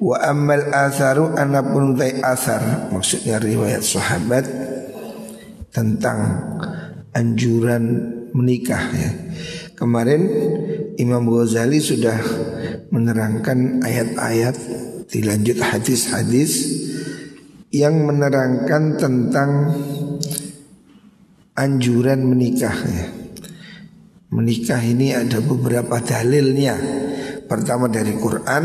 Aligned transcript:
Wa 0.00 0.16
amal 0.32 0.72
atharu 0.72 1.36
anapun 1.36 1.92
tay 1.92 2.24
athar. 2.24 2.88
Maksudnya 2.88 3.36
riwayat 3.36 3.84
sahabat 3.84 4.48
Tentang 5.70 6.18
anjuran 7.12 7.84
menikah 8.32 8.80
ya. 8.96 9.10
Kemarin 9.76 10.24
Imam 10.96 11.28
Ghazali 11.28 11.78
sudah 11.78 12.16
menerangkan 12.88 13.84
ayat-ayat 13.84 14.56
Dilanjut 15.12 15.60
hadis-hadis 15.60 16.80
Yang 17.68 17.94
menerangkan 18.00 18.96
tentang 18.96 19.50
Anjuran 21.60 22.24
menikah 22.24 22.72
ya. 22.72 23.20
Menikah 24.30 24.80
ini 24.80 25.10
ada 25.10 25.42
beberapa 25.42 25.98
dalilnya. 25.98 26.78
Pertama 27.50 27.90
dari 27.90 28.14
Quran 28.14 28.64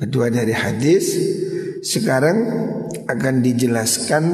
kedua 0.00 0.32
dari 0.32 0.56
hadis. 0.56 1.12
Sekarang 1.84 2.38
akan 3.04 3.34
dijelaskan 3.44 4.24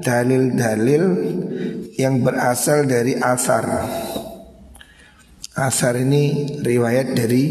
dalil-dalil 0.00 1.04
yang 2.00 2.24
berasal 2.24 2.88
dari 2.88 3.16
asar. 3.20 3.64
Asar 5.60 5.94
ini 6.00 6.56
riwayat 6.64 7.12
dari 7.12 7.44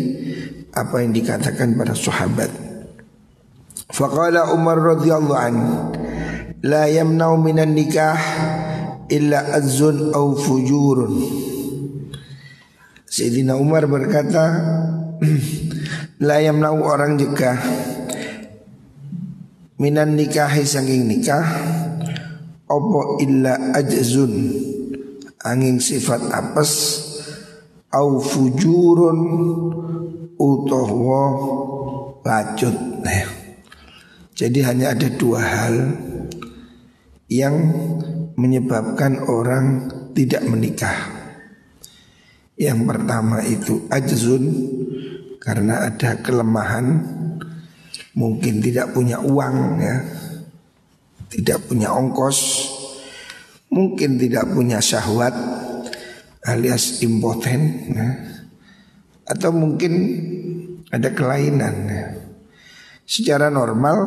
apa 0.73 1.05
yang 1.05 1.13
dikatakan 1.13 1.77
para 1.77 1.93
sahabat. 1.93 2.49
Faqala 3.89 4.53
Umar 4.53 4.77
radhiyallahu 4.77 5.37
an 5.37 5.55
la 6.61 6.85
yamna'u 6.89 7.41
minan 7.41 7.73
nikah 7.73 8.17
illa 9.09 9.57
azun 9.57 10.13
au 10.13 10.37
fujurun. 10.37 11.13
Sayyidina 13.09 13.57
Umar 13.57 13.89
berkata 13.89 14.45
Layam 16.19 16.59
nau 16.59 16.83
orang 16.83 17.15
juga 17.15 17.55
Minan 19.79 20.19
nikahi 20.19 20.67
sanging 20.67 21.07
nikah 21.07 21.47
Opo 22.67 23.23
illa 23.23 23.55
ajzun 23.71 24.51
Angin 25.47 25.79
sifat 25.79 26.27
apes 26.27 26.71
Au 27.95 28.19
fujurun 28.19 29.19
Utohwo 30.35 31.23
Lacut. 32.27 32.75
Nah, 33.01 33.25
Jadi 34.35 34.59
hanya 34.61 34.91
ada 34.91 35.07
dua 35.09 35.39
hal 35.39 35.75
Yang 37.31 37.55
menyebabkan 38.39 39.27
orang 39.27 39.91
tidak 40.15 40.43
menikah. 40.47 40.95
Yang 42.59 42.79
pertama 42.87 43.43
itu 43.43 43.87
ajzun 43.91 44.43
karena 45.39 45.87
ada 45.87 46.19
kelemahan 46.19 46.99
mungkin 48.19 48.59
tidak 48.59 48.91
punya 48.91 49.23
uang 49.23 49.79
ya 49.79 49.95
tidak 51.31 51.63
punya 51.71 51.95
ongkos 51.95 52.67
mungkin 53.71 54.19
tidak 54.19 54.49
punya 54.51 54.83
syahwat 54.83 55.31
alias 56.43 56.99
impoten 57.05 57.61
ya. 57.95 58.07
atau 59.29 59.55
mungkin 59.55 59.93
ada 60.91 61.13
kelainan 61.13 61.75
ya. 61.87 62.05
secara 63.07 63.47
normal 63.47 63.97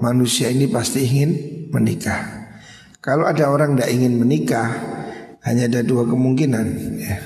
manusia 0.00 0.48
ini 0.48 0.70
pasti 0.70 1.04
ingin 1.04 1.30
menikah 1.74 2.48
kalau 3.04 3.28
ada 3.28 3.50
orang 3.52 3.76
tidak 3.76 3.90
ingin 3.92 4.14
menikah 4.16 4.70
hanya 5.42 5.66
ada 5.66 5.80
dua 5.82 6.06
kemungkinan 6.06 6.66
ya. 7.02 7.18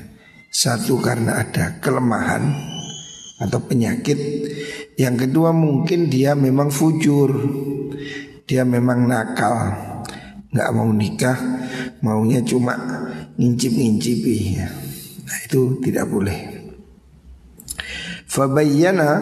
satu 0.48 0.96
karena 0.98 1.44
ada 1.44 1.76
kelemahan 1.78 2.71
atau 3.42 3.58
penyakit. 3.58 4.18
Yang 4.94 5.26
kedua 5.26 5.50
mungkin 5.50 6.06
dia 6.06 6.38
memang 6.38 6.70
fujur, 6.70 7.34
dia 8.46 8.62
memang 8.62 9.10
nakal, 9.10 9.74
nggak 10.54 10.70
mau 10.70 10.90
nikah, 10.94 11.38
maunya 12.04 12.38
cuma 12.46 12.78
ngincip-ngincipi. 13.34 14.62
Nah 15.26 15.38
itu 15.48 15.82
tidak 15.82 16.06
boleh. 16.06 16.38
Fabayyana 18.30 19.20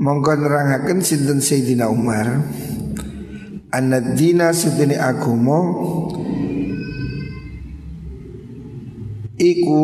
mongko 0.00 0.34
nerangaken 0.34 0.98
sinten 1.04 1.38
Sayyidina 1.38 1.86
Umar 1.86 2.42
Anad 3.70 4.18
dina 4.18 4.50
sedene 4.50 4.98
agama 4.98 5.62
iku 9.38 9.82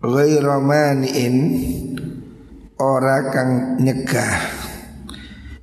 Ghaira 0.00 0.56
mani'in 0.56 1.36
Ora 2.80 3.28
kang 3.28 3.76
nyegah 3.76 4.40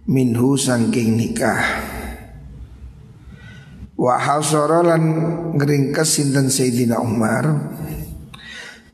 Minhu 0.06 0.54
sangking 0.54 1.18
nikah. 1.18 1.66
Wa 3.98 4.22
hasara 4.22 4.86
lan 4.86 5.04
ngeringkes 5.58 6.22
sinten 6.22 6.54
Sayyidina 6.54 7.02
Umar? 7.02 7.50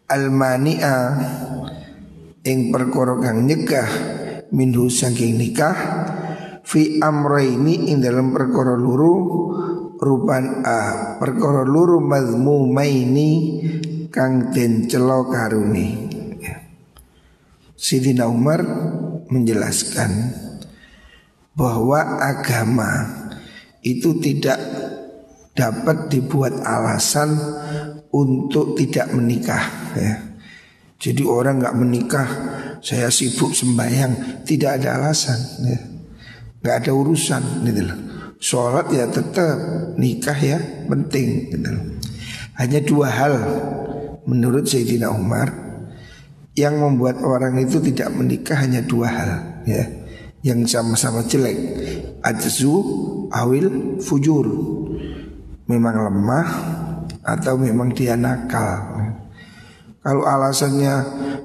Al-mani'a 0.08 0.98
Ing 2.48 2.72
perkara 2.72 3.20
kang 3.20 3.44
nyegah 3.44 3.90
Minhu 4.56 4.88
sangking 4.88 5.36
nikah 5.36 5.76
Fi 6.64 7.04
amraini 7.04 7.92
ing 7.92 8.00
dalam 8.00 8.32
perkara 8.32 8.80
luru 8.80 9.14
Rupan 10.00 10.64
a 10.64 10.80
Perkara 11.20 11.68
luru 11.68 12.00
mazmumaini 12.00 13.32
kang 14.14 14.54
den 14.54 14.86
celo 14.86 15.26
karuni. 15.26 16.22
Sidina 17.74 18.30
Umar 18.30 18.62
menjelaskan 19.28 20.32
bahwa 21.58 22.22
agama 22.22 23.10
itu 23.82 24.22
tidak 24.22 24.56
dapat 25.58 26.14
dibuat 26.14 26.62
alasan 26.64 27.36
untuk 28.14 28.78
tidak 28.78 29.10
menikah 29.12 29.66
ya. 29.98 30.16
Jadi 31.04 31.28
orang 31.28 31.60
nggak 31.60 31.76
menikah, 31.76 32.30
saya 32.80 33.12
sibuk 33.12 33.52
sembahyang, 33.52 34.46
tidak 34.48 34.80
ada 34.80 35.04
alasan 35.04 35.40
ya. 35.68 35.80
Ada 36.64 36.96
urusan 36.96 37.68
gitu 37.68 37.82
loh. 37.84 38.00
Sholat 38.40 38.88
ya 38.96 39.12
tetap, 39.12 39.60
nikah 40.00 40.40
ya 40.40 40.60
penting 40.88 41.52
gitu 41.52 41.68
loh. 41.68 42.00
Hanya 42.56 42.80
dua 42.80 43.12
hal 43.12 43.36
menurut 44.28 44.68
Sayyidina 44.68 45.12
Umar 45.12 45.52
yang 46.54 46.78
membuat 46.78 47.22
orang 47.26 47.58
itu 47.58 47.82
tidak 47.82 48.14
menikah 48.14 48.62
hanya 48.62 48.86
dua 48.86 49.08
hal 49.10 49.32
ya. 49.66 49.84
Yang 50.44 50.76
sama-sama 50.76 51.24
jelek. 51.24 51.56
Ajzu 52.20 52.74
awil 53.32 53.98
fujur. 54.04 54.46
Memang 55.72 55.96
lemah 56.04 56.48
atau 57.24 57.56
memang 57.56 57.96
dia 57.96 58.20
nakal. 58.20 58.92
Kalau 60.04 60.28
alasannya 60.28 60.96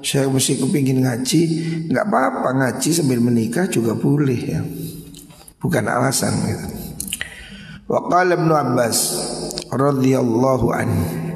saya 0.03 0.27
mesti 0.27 0.59
kepingin 0.59 1.07
ngaji 1.07 1.41
nggak 1.87 2.05
apa-apa 2.11 2.49
ngaji 2.59 2.89
sambil 2.91 3.23
menikah 3.23 3.71
juga 3.71 3.95
boleh 3.95 4.39
ya. 4.43 4.59
Bukan 5.63 5.87
alasan 5.87 6.35
gitu. 6.43 6.67
Waqala 7.87 8.35
Ibnu 8.35 8.51
Abbas 8.51 8.97
radhiyallahu 9.71 10.67
anhu 10.75 11.28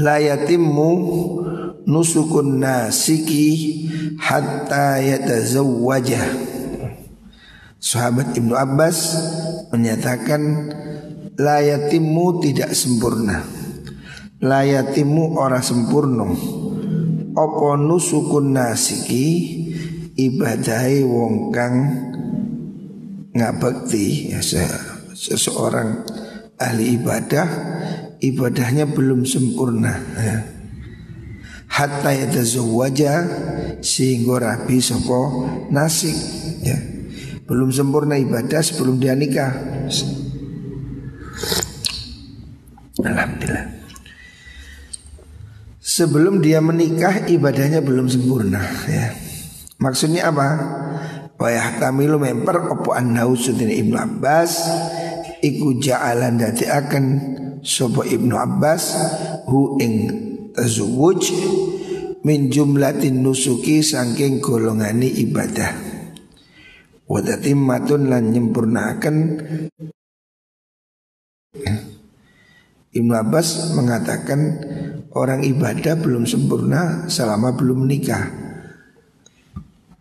la 0.00 0.16
yatimmu 0.16 0.90
nusukun 1.84 2.58
nasiki 2.58 3.48
hatta 4.16 4.98
yatazawwaja. 4.98 6.24
Sahabat 7.80 8.36
Ibnu 8.36 8.56
Abbas 8.56 9.16
menyatakan 9.72 10.42
la 11.36 11.60
yatimmu 11.60 12.40
tidak 12.44 12.72
sempurna. 12.72 13.44
La 14.40 14.64
yatimmu 14.64 15.36
ora 15.36 15.60
sempurna. 15.60 16.28
Apa 17.36 17.68
nusukun 17.76 18.56
nasiki? 18.56 19.60
Ibadai 20.16 21.00
wong 21.04 21.48
kang 21.48 21.76
ngabekti. 23.32 24.36
Ya 24.36 24.40
seseorang 25.16 26.04
ahli 26.60 27.00
ibadah 27.00 27.48
ibadahnya 28.20 28.84
belum 28.88 29.24
sempurna 29.24 29.96
ya. 30.16 30.38
hatta 31.68 32.12
yatazawwaja 32.12 33.12
sehingga 33.80 34.36
rabi 34.40 34.78
sopo 34.80 35.48
nasik 35.72 36.16
ya 36.60 36.76
belum 37.48 37.72
sempurna 37.72 38.20
ibadah 38.20 38.60
sebelum 38.60 39.00
dia 39.00 39.16
nikah 39.16 39.52
Alhamdulillah 43.00 43.80
Sebelum 45.80 46.38
dia 46.38 46.62
menikah 46.62 47.26
ibadahnya 47.26 47.82
belum 47.82 48.06
sempurna 48.06 48.62
ya. 48.86 49.10
Maksudnya 49.80 50.28
apa? 50.30 50.48
Wayah 51.40 51.80
tamilu 51.80 52.20
memper 52.20 52.68
opo 52.68 52.92
annau 52.92 53.32
sudin 53.32 53.72
Ibnu 53.72 53.96
Abbas 53.96 54.60
Iku 55.40 55.80
ja'alan 55.80 56.36
dati 56.36 56.68
akan 56.68 57.04
Sopo 57.60 58.04
Ibnu 58.04 58.34
Abbas 58.36 58.82
Hu 59.48 59.80
ing 59.80 59.94
tazawuj 60.52 61.32
Min 62.24 62.52
jumlatin 62.52 63.24
nusuki 63.24 63.80
Sangking 63.80 64.40
golongani 64.42 65.08
ibadah 65.24 65.72
Wadatimmatun 67.10 68.06
lan 68.06 68.30
nyempurnakan 68.30 69.16
Ibnu 72.90 73.14
Abbas 73.14 73.78
mengatakan 73.78 74.58
orang 75.14 75.46
ibadah 75.46 75.94
belum 75.94 76.26
sempurna 76.26 77.06
selama 77.06 77.54
belum 77.54 77.86
menikah. 77.86 78.26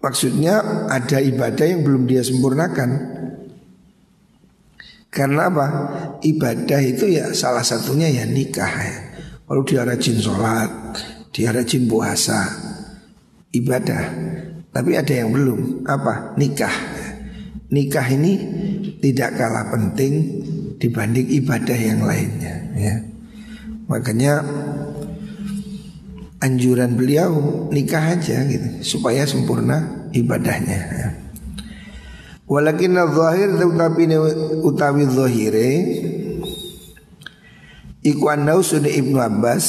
Maksudnya 0.02 0.88
ada 0.90 1.22
ibadah 1.22 1.66
yang 1.70 1.86
belum 1.86 2.10
dia 2.10 2.26
sempurnakan. 2.26 3.19
Karena 5.10 5.50
apa? 5.50 5.68
Ibadah 6.22 6.82
itu 6.86 7.10
ya 7.10 7.34
salah 7.34 7.66
satunya 7.66 8.10
ya 8.14 8.30
nikah 8.30 8.70
ya. 8.70 8.98
Kalau 9.50 9.66
dia 9.66 9.82
rajin 9.82 10.22
sholat, 10.22 10.70
dia 11.34 11.50
rajin 11.50 11.90
puasa, 11.90 12.46
ibadah. 13.50 14.04
Tapi 14.70 14.94
ada 14.94 15.10
yang 15.10 15.34
belum, 15.34 15.90
apa? 15.90 16.38
Nikah. 16.38 16.76
Nikah 17.74 18.06
ini 18.14 18.34
tidak 19.02 19.38
kalah 19.42 19.74
penting 19.74 20.46
dibanding 20.78 21.26
ibadah 21.42 21.78
yang 21.78 22.06
lainnya. 22.06 22.56
Ya. 22.78 22.96
Makanya 23.90 24.46
anjuran 26.40 26.94
beliau 26.94 27.66
nikah 27.74 28.16
aja 28.16 28.46
gitu 28.46 28.86
supaya 28.86 29.26
sempurna 29.26 30.08
ibadahnya. 30.14 30.80
Ya. 30.94 31.10
Walakin 32.50 32.98
zahir 32.98 33.62
tetapi 33.62 34.10
utawi 34.66 35.06
zahire 35.06 35.70
iku 38.02 38.34
anau 38.34 38.66
sudah 38.66 38.90
Ibnu 38.90 39.22
Abbas 39.22 39.66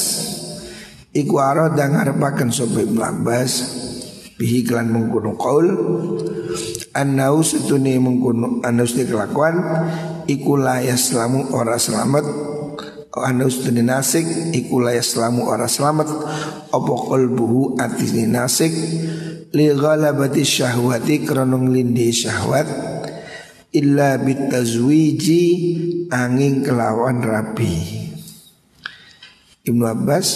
iku 1.13 1.37
arada 1.37 1.85
ngarepaken 1.85 2.49
sapa 2.49 2.81
Ibnu 2.81 3.05
Abbas 3.05 3.51
bihi 4.41 4.65
klan 4.65 4.89
mengkono 4.89 5.37
qaul 5.37 5.69
annau 6.97 7.45
setune 7.45 8.01
mengkono 8.01 8.65
annau 8.65 8.89
kelakuan 8.89 9.61
iku 10.25 10.57
la 10.57 10.81
yaslamu 10.81 11.53
ora 11.53 11.77
selamat 11.77 12.25
anu 13.13 13.45
studi 13.51 13.85
nasik 13.85 14.25
iku 14.57 14.81
la 14.81 14.97
yaslamu 14.97 15.45
ora 15.45 15.69
selamat 15.69 16.09
apa 16.73 16.93
qalbuhu 17.11 17.77
atine 17.77 18.25
nasik 18.25 18.73
li 19.51 19.67
ghalabati 19.71 20.43
syahwati 20.43 21.27
kronong 21.27 21.71
lindi 21.71 22.11
syahwat 22.11 22.67
illa 23.71 24.19
bitazwiji 24.19 25.43
angin 26.11 26.63
kelawan 26.63 27.23
rapi 27.23 28.01
Ibnu 29.61 29.85
Abbas 29.85 30.27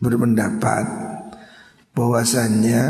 berpendapat 0.00 0.84
bahwasannya 1.92 2.82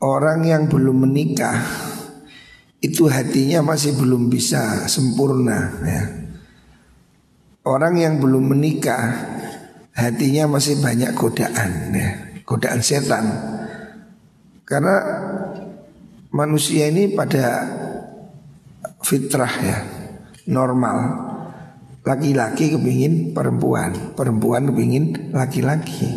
orang 0.00 0.40
yang 0.48 0.64
belum 0.72 1.04
menikah 1.04 1.60
itu 2.80 3.06
hatinya 3.06 3.62
masih 3.62 3.92
belum 3.94 4.32
bisa 4.32 4.88
sempurna 4.88 5.70
ya. 5.84 6.02
Orang 7.62 7.94
yang 7.94 8.18
belum 8.18 8.56
menikah 8.56 9.12
hatinya 9.94 10.50
masih 10.50 10.82
banyak 10.82 11.14
godaan 11.14 11.94
ya, 11.94 12.08
godaan 12.42 12.82
setan. 12.82 13.51
Karena 14.72 14.96
manusia 16.32 16.88
ini 16.88 17.12
pada 17.12 17.60
fitrah 19.04 19.52
ya, 19.60 19.78
normal. 20.48 21.28
Laki-laki 22.02 22.72
kepingin 22.72 23.36
perempuan, 23.36 24.16
perempuan 24.16 24.72
kepingin 24.72 25.36
laki-laki. 25.36 26.08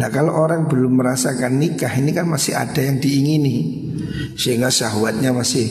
Nah 0.00 0.08
kalau 0.08 0.32
orang 0.32 0.72
belum 0.72 1.04
merasakan 1.04 1.60
nikah 1.60 1.92
ini 2.00 2.16
kan 2.16 2.24
masih 2.24 2.56
ada 2.56 2.80
yang 2.80 2.96
diingini 2.96 3.92
Sehingga 4.40 4.72
syahwatnya 4.72 5.36
masih 5.36 5.68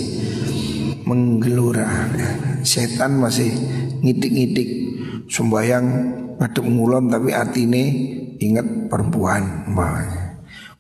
menggelura 1.10 1.90
ya. 2.14 2.30
Setan 2.62 3.18
masih 3.18 3.50
ngidik-ngidik 4.06 4.70
sembayang 5.26 5.86
ngadep 6.38 6.66
ngulon 6.70 7.10
tapi 7.10 7.34
artine 7.34 7.84
ingat 8.38 8.88
perempuan 8.88 9.66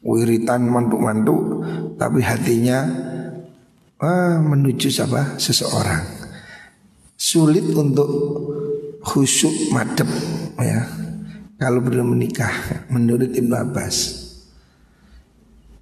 wiritan 0.01 0.65
mantuk-mantuk 0.65 1.65
tapi 1.97 2.25
hatinya 2.25 2.85
ah, 4.01 4.41
menuju 4.41 4.89
siapa? 4.89 5.37
Seseorang. 5.37 6.03
Sulit 7.13 7.69
untuk 7.77 8.09
khusyuk 9.05 9.73
madep 9.73 10.09
ya. 10.57 10.81
Kalau 11.61 11.77
belum 11.85 12.17
menikah 12.17 12.49
menurut 12.89 13.29
Ibnu 13.37 13.53
Abbas. 13.53 14.17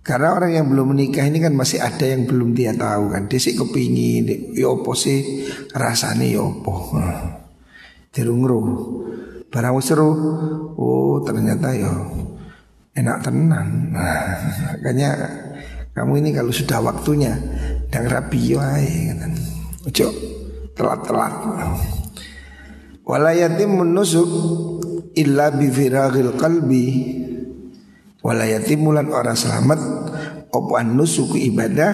Karena 0.03 0.35
orang 0.35 0.51
yang 0.51 0.67
belum 0.67 0.91
menikah 0.91 1.23
ini 1.23 1.39
kan 1.39 1.55
masih 1.55 1.79
ada 1.79 2.03
yang 2.03 2.27
belum 2.27 2.51
dia 2.51 2.75
tahu 2.75 3.15
kan. 3.15 3.31
Dia 3.31 3.39
sih 3.39 3.55
kepingin, 3.55 4.55
ya 4.57 4.67
opo 4.67 4.91
sih? 4.91 5.47
Rasanya 5.71 6.27
ya 6.27 6.43
opo 6.43 6.97
dirungru 8.13 8.59
barang 9.47 9.79
seru. 9.79 10.11
Oh 10.75 11.21
ternyata 11.23 11.73
ya 11.73 11.91
enak 12.95 13.17
tenan. 13.25 13.67
Nah, 13.99 14.37
makanya 14.79 15.09
kamu 15.97 16.23
ini 16.23 16.29
kalau 16.31 16.53
sudah 16.53 16.79
waktunya 16.79 17.35
dan 17.91 18.07
rapi 18.07 18.55
wae 18.55 19.11
ojo 19.83 20.07
telat-telat. 20.77 21.33
Walayatim 23.03 23.83
menusuk 23.83 24.29
illa 25.17 25.49
bi 25.51 25.67
firagil 25.67 26.37
qalbi. 26.37 26.85
Walayatim 28.21 28.79
mulan 28.85 29.09
orang 29.09 29.35
selamat 29.35 29.79
opo 30.53 30.77
nusuk 30.85 31.35
ibadah 31.35 31.93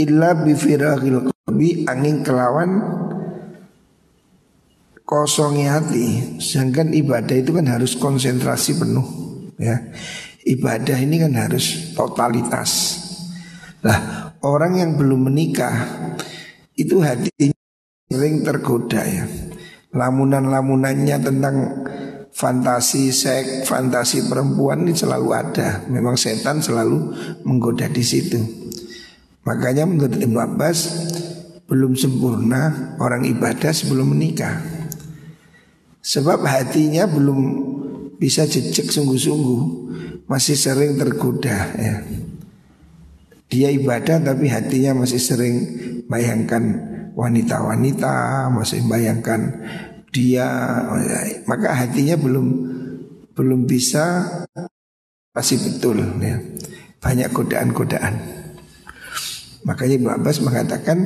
illa 0.00 0.32
bi 0.40 0.56
firagil 0.56 1.28
qalbi 1.28 1.84
angin 1.84 2.24
kelawan 2.24 2.70
kosongnya 5.04 5.76
hati. 5.76 6.40
Sedangkan 6.40 6.96
ibadah 6.96 7.36
itu 7.36 7.52
kan 7.52 7.68
harus 7.68 7.92
konsentrasi 8.00 8.80
penuh, 8.80 9.04
ya. 9.62 9.76
Ibadah 10.42 10.98
ini 10.98 11.22
kan 11.22 11.38
harus 11.38 11.94
totalitas. 11.94 12.98
Lah, 13.86 13.98
orang 14.42 14.82
yang 14.82 14.98
belum 14.98 15.30
menikah 15.30 15.86
itu 16.74 16.98
hati 16.98 17.54
sering 18.10 18.42
tergoda 18.42 19.06
ya. 19.06 19.24
Lamunan-lamunannya 19.94 21.16
tentang 21.22 21.56
fantasi 22.32 23.12
seks, 23.12 23.68
fantasi 23.68 24.26
perempuan 24.26 24.82
ini 24.82 24.96
selalu 24.96 25.28
ada. 25.30 25.84
Memang 25.86 26.18
setan 26.18 26.58
selalu 26.58 27.12
menggoda 27.46 27.86
di 27.86 28.02
situ. 28.02 28.40
Makanya 29.46 29.84
menurut 29.86 30.16
Ibnu 30.16 30.38
Abbas 30.38 30.78
belum 31.66 31.94
sempurna 31.94 32.94
orang 32.98 33.26
ibadah 33.28 33.70
sebelum 33.70 34.16
menikah. 34.16 34.60
Sebab 36.02 36.42
hatinya 36.42 37.06
belum 37.06 37.40
bisa 38.22 38.46
jejak 38.46 38.86
sungguh-sungguh 38.86 39.62
Masih 40.30 40.54
sering 40.54 40.94
tergoda 40.94 41.74
ya 41.74 42.06
Dia 43.50 43.74
ibadah 43.74 44.22
tapi 44.22 44.46
hatinya 44.46 45.02
masih 45.02 45.18
sering 45.18 45.56
bayangkan 46.06 46.62
wanita-wanita 47.18 48.46
Masih 48.54 48.86
bayangkan 48.86 49.66
dia 50.14 50.46
Maka 51.50 51.74
hatinya 51.74 52.14
belum 52.14 52.46
belum 53.34 53.64
bisa 53.64 54.28
masih 55.32 55.56
betul 55.64 55.98
ya. 56.20 56.38
Banyak 57.02 57.34
godaan-godaan 57.34 58.42
Makanya 59.66 59.94
Ibn 59.98 60.08
Abbas 60.22 60.38
mengatakan 60.42 60.98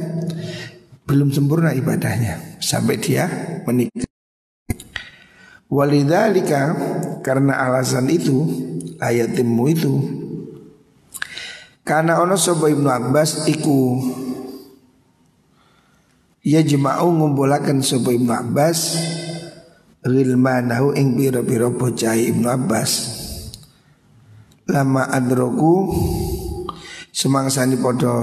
belum 1.06 1.30
sempurna 1.30 1.70
ibadahnya 1.76 2.58
sampai 2.58 2.98
dia 2.98 3.28
menikah. 3.62 4.08
Walidhalika 5.66 6.74
karena 7.26 7.58
alasan 7.58 8.06
itu 8.06 8.46
ayatimmu 9.02 9.64
itu 9.66 9.94
karena 11.82 12.22
ono 12.22 12.38
sobo 12.38 12.70
Ibnu 12.70 12.86
Abbas 12.86 13.50
iku 13.50 13.98
ya 16.46 16.62
jema'u 16.62 17.10
ngumpulakan 17.10 17.82
sobo 17.82 18.14
Ibnu 18.14 18.30
Abbas 18.30 18.94
ghilmanahu 20.06 20.94
ing 20.94 21.18
pira-pira 21.18 21.66
bocah 21.66 22.14
Ibnu 22.14 22.46
Abbas 22.46 22.90
lama 24.70 25.10
adroku 25.10 25.90
semangsani 27.10 27.74
podo 27.82 28.14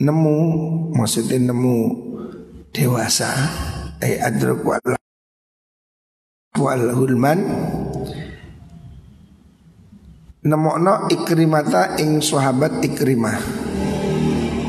nemu 0.00 0.36
maksudnya 0.96 1.52
nemu 1.52 1.76
dewasa 2.72 3.28
ay 4.00 4.16
adroku 4.16 4.72
al 4.72 4.96
wal 6.56 6.84
hulman 6.96 7.44
nemokno 10.42 11.10
ikrimata 11.10 11.98
ing 11.98 12.22
sahabat 12.22 12.82
ikrimah. 12.84 13.38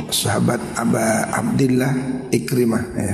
Sahabat 0.09 0.57
Aba 0.73 1.29
Abdillah 1.29 2.25
ikrimah 2.33 2.83
ya. 2.97 3.13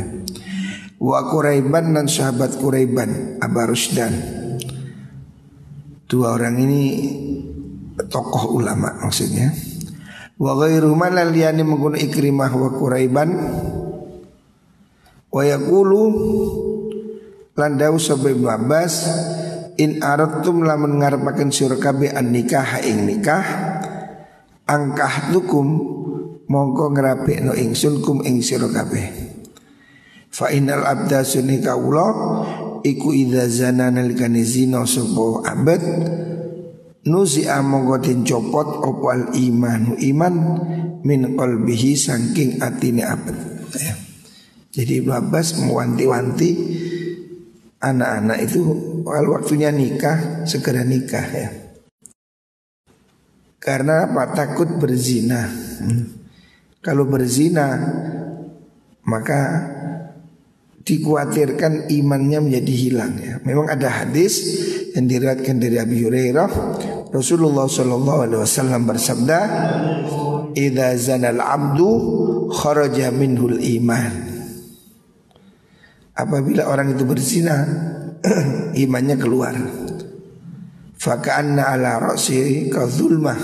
Wa 0.96 1.28
Quraiban 1.28 1.92
dan 1.92 2.08
sahabat 2.08 2.56
Quraiban 2.56 3.40
Aba 3.44 3.68
Rusdan. 3.68 4.16
Dua 6.08 6.38
orang 6.40 6.56
ini 6.56 6.82
tokoh 8.08 8.56
ulama 8.56 8.96
maksudnya. 9.04 9.52
Wa 10.40 10.56
ghairu 10.56 10.96
man 10.96 11.20
liyani 11.20 11.64
menggunakan 11.68 12.00
ikrimah 12.00 12.52
wa 12.56 12.70
Quraiban. 12.80 13.30
Wa 15.28 15.44
yaqulu 15.44 16.04
landau 17.60 18.00
sabab 18.00 18.40
Abbas 18.48 18.94
in 19.76 20.00
aratum 20.04 20.64
lamun 20.64 21.00
ngarepaken 21.00 21.52
sira 21.52 21.76
kabeh 21.80 22.16
an 22.16 22.32
nikah 22.32 22.80
ing 22.84 23.08
nikah 23.08 23.44
angkah 24.68 25.32
tukum 25.32 25.68
mongko 26.48 26.96
ngrapekno 26.96 27.52
ingsun 27.54 28.00
kum 28.00 28.24
ing 28.24 28.40
sira 28.40 28.68
kabeh 28.72 29.36
Fa 30.36 30.52
innal 30.52 30.84
abda 30.84 31.24
sunni 31.24 31.64
kaula 31.64 32.12
iku 32.84 33.16
idza 33.16 33.48
zana 33.48 33.88
nalikane 33.88 34.44
zina 34.44 34.84
sapa 34.84 35.48
abad 35.48 35.80
nuzi 37.08 37.48
amongko 37.48 38.04
den 38.04 38.28
copot 38.28 38.84
opo 38.84 39.16
al 39.16 39.32
iman 39.32 39.96
iman 39.96 40.36
min 41.08 41.40
qalbihi 41.40 41.96
saking 41.96 42.60
atine 42.60 43.08
abad 43.08 43.38
ya. 43.80 43.96
Jadi 44.76 45.00
Ibnu 45.00 45.16
Abbas 45.16 45.56
mewanti-wanti 45.56 46.50
anak-anak 47.86 48.38
itu 48.42 48.62
kalau 49.06 49.38
waktunya 49.38 49.70
nikah 49.70 50.44
segera 50.50 50.82
nikah 50.82 51.28
ya. 51.30 51.50
Karena 53.62 54.10
apa? 54.10 54.34
Takut 54.34 54.70
berzina. 54.78 55.46
Hmm. 55.46 56.06
Kalau 56.82 57.06
berzina 57.06 57.78
maka 59.06 59.42
dikhawatirkan 60.86 61.90
imannya 61.90 62.40
menjadi 62.46 62.74
hilang 62.74 63.14
ya. 63.18 63.42
Memang 63.42 63.70
ada 63.70 64.06
hadis 64.06 64.34
yang 64.94 65.10
diriwayatkan 65.10 65.58
dari 65.58 65.82
Abi 65.82 65.98
Hurairah 66.06 66.50
Rasulullah 67.10 67.66
Shallallahu 67.66 68.20
Alaihi 68.28 68.42
Wasallam 68.44 68.82
bersabda, 68.86 69.40
"Idza 70.54 70.90
zanal 71.00 71.42
abdu 71.42 71.90
kharaja 72.54 73.10
minhul 73.10 73.58
iman." 73.80 74.35
Apabila 76.16 76.72
orang 76.72 76.96
itu 76.96 77.04
berzina, 77.04 77.68
imannya 78.84 79.16
keluar. 79.20 79.56
Faka'anna 80.96 81.76
ala 81.76 82.00
ra'si 82.00 82.72
ka 82.72 82.88
zulmah. 82.88 83.40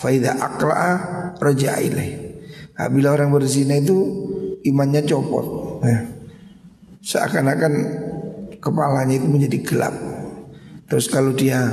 Fa 0.00 0.08
idza 0.08 0.34
aqla'a 0.34 0.90
raja'a 1.38 1.78
ilaih. 1.84 2.12
Apabila 2.74 3.12
orang 3.12 3.30
berzina 3.30 3.76
itu 3.76 3.98
imannya 4.64 5.04
copot. 5.04 5.46
Ya 5.84 6.22
seakan-akan 7.02 7.72
kepalanya 8.62 9.18
itu 9.18 9.26
menjadi 9.26 9.58
gelap. 9.66 9.94
Terus 10.86 11.10
kalau 11.10 11.34
dia 11.34 11.66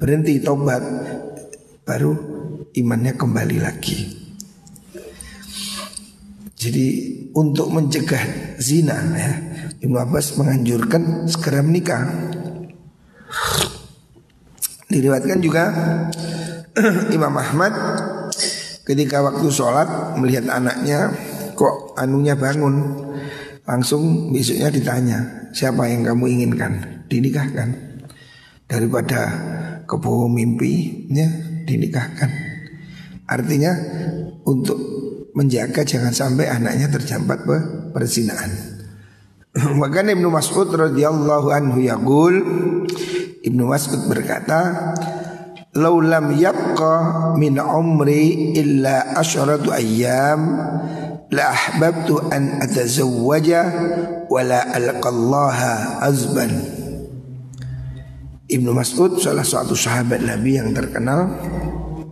berhenti 0.00 0.40
tobat, 0.40 0.80
baru 1.84 2.16
imannya 2.72 3.12
kembali 3.14 3.58
lagi. 3.60 3.98
Jadi 6.56 6.86
untuk 7.34 7.70
mencegah 7.70 8.56
zina 8.58 8.96
ya, 9.14 9.32
Ibnu 9.80 9.96
Abbas 9.96 10.36
menganjurkan 10.36 11.26
segera 11.30 11.62
menikah. 11.62 12.04
Diriwatkan 14.90 15.38
juga 15.38 15.64
Imam 17.16 17.34
Ahmad 17.38 17.72
ketika 18.82 19.22
waktu 19.22 19.46
sholat 19.48 20.18
melihat 20.18 20.50
anaknya 20.50 21.14
kok 21.54 21.94
anunya 21.94 22.34
bangun. 22.34 23.06
Langsung 23.70 24.34
besoknya 24.34 24.66
ditanya 24.66 25.40
Siapa 25.50 25.90
yang 25.90 26.06
kamu 26.06 26.24
inginkan? 26.30 27.02
Dinikahkan? 27.10 27.74
Daripada 28.70 29.20
kebohong 29.90 30.30
mimpi 30.30 31.06
ya, 31.10 31.26
Dinikahkan. 31.66 32.30
Artinya 33.26 33.74
Untuk 34.46 34.99
menjaga 35.34 35.86
jangan 35.86 36.14
sampai 36.14 36.50
anaknya 36.50 36.90
terjampat 36.90 37.46
perzinaan 37.94 38.80
Maka 39.82 40.06
Ibnu 40.06 40.30
Mas'ud 40.30 40.70
radhiyallahu 40.70 41.48
anhu 41.50 41.82
yaqul 41.82 42.34
Ibnu 43.42 43.62
Mas'ud 43.66 44.06
berkata 44.06 44.94
Laulam 45.74 46.34
yabqa 46.34 47.34
min 47.38 47.58
umri 47.58 48.54
illa 48.58 49.14
asyratu 49.14 49.70
ayyam 49.70 50.58
la 51.30 51.44
ahbabtu 51.54 52.26
an 52.30 52.58
atazawwaja 52.58 53.62
wa 54.26 54.42
la 54.42 54.66
alqallaha 54.66 56.02
azban 56.02 56.50
Ibnu 58.50 58.70
Mas'ud 58.74 59.22
salah 59.22 59.46
satu 59.46 59.78
sahabat 59.78 60.26
Nabi 60.26 60.58
yang 60.58 60.74
terkenal 60.74 61.30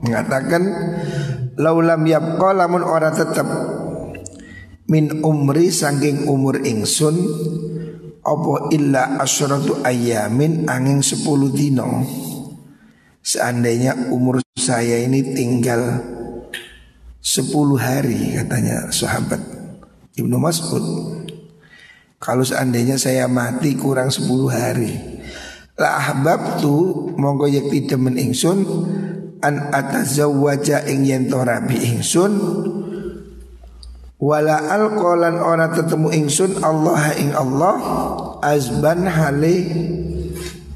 mengatakan 0.07 0.63
laulam 1.59 2.07
yabqa 2.07 2.55
lamun 2.55 2.87
ora 2.87 3.11
tetap 3.11 3.47
min 4.89 5.21
umri 5.27 5.69
saking 5.75 6.31
umur 6.31 6.63
ingsun 6.63 7.19
apa 8.23 8.73
illa 8.73 9.19
asyratu 9.21 9.83
ayamin 9.83 10.71
angin 10.71 11.03
sepuluh 11.03 11.51
dino 11.51 12.07
seandainya 13.21 14.09
umur 14.15 14.41
saya 14.57 15.03
ini 15.05 15.35
tinggal 15.37 16.17
Sepuluh 17.19 17.77
hari 17.77 18.41
katanya 18.41 18.89
sahabat 18.89 19.43
Ibnu 20.17 20.41
Mas'ud. 20.41 20.81
Kalau 22.17 22.41
seandainya 22.41 22.97
saya 22.97 23.29
mati 23.29 23.77
kurang 23.77 24.09
sepuluh 24.09 24.49
hari. 24.49 24.97
La 25.77 25.99
ahbab 25.99 26.63
tu 26.63 27.11
Monggo 27.21 27.51
yakti 27.51 27.85
demen 27.85 28.17
ingsun 28.17 28.65
An 29.45 29.71
atazawwaja 29.71 30.87
ing 30.91 31.07
yento 31.07 31.39
rabi 31.43 31.79
ingsun 31.95 32.33
Wala 34.19 34.67
alqolan 34.75 35.39
ora 35.39 35.71
tetemu 35.71 36.11
ingsun 36.11 36.59
Allah 36.59 37.15
ing 37.15 37.31
Allah 37.39 37.75
Azban 38.43 39.07
hale 39.07 39.57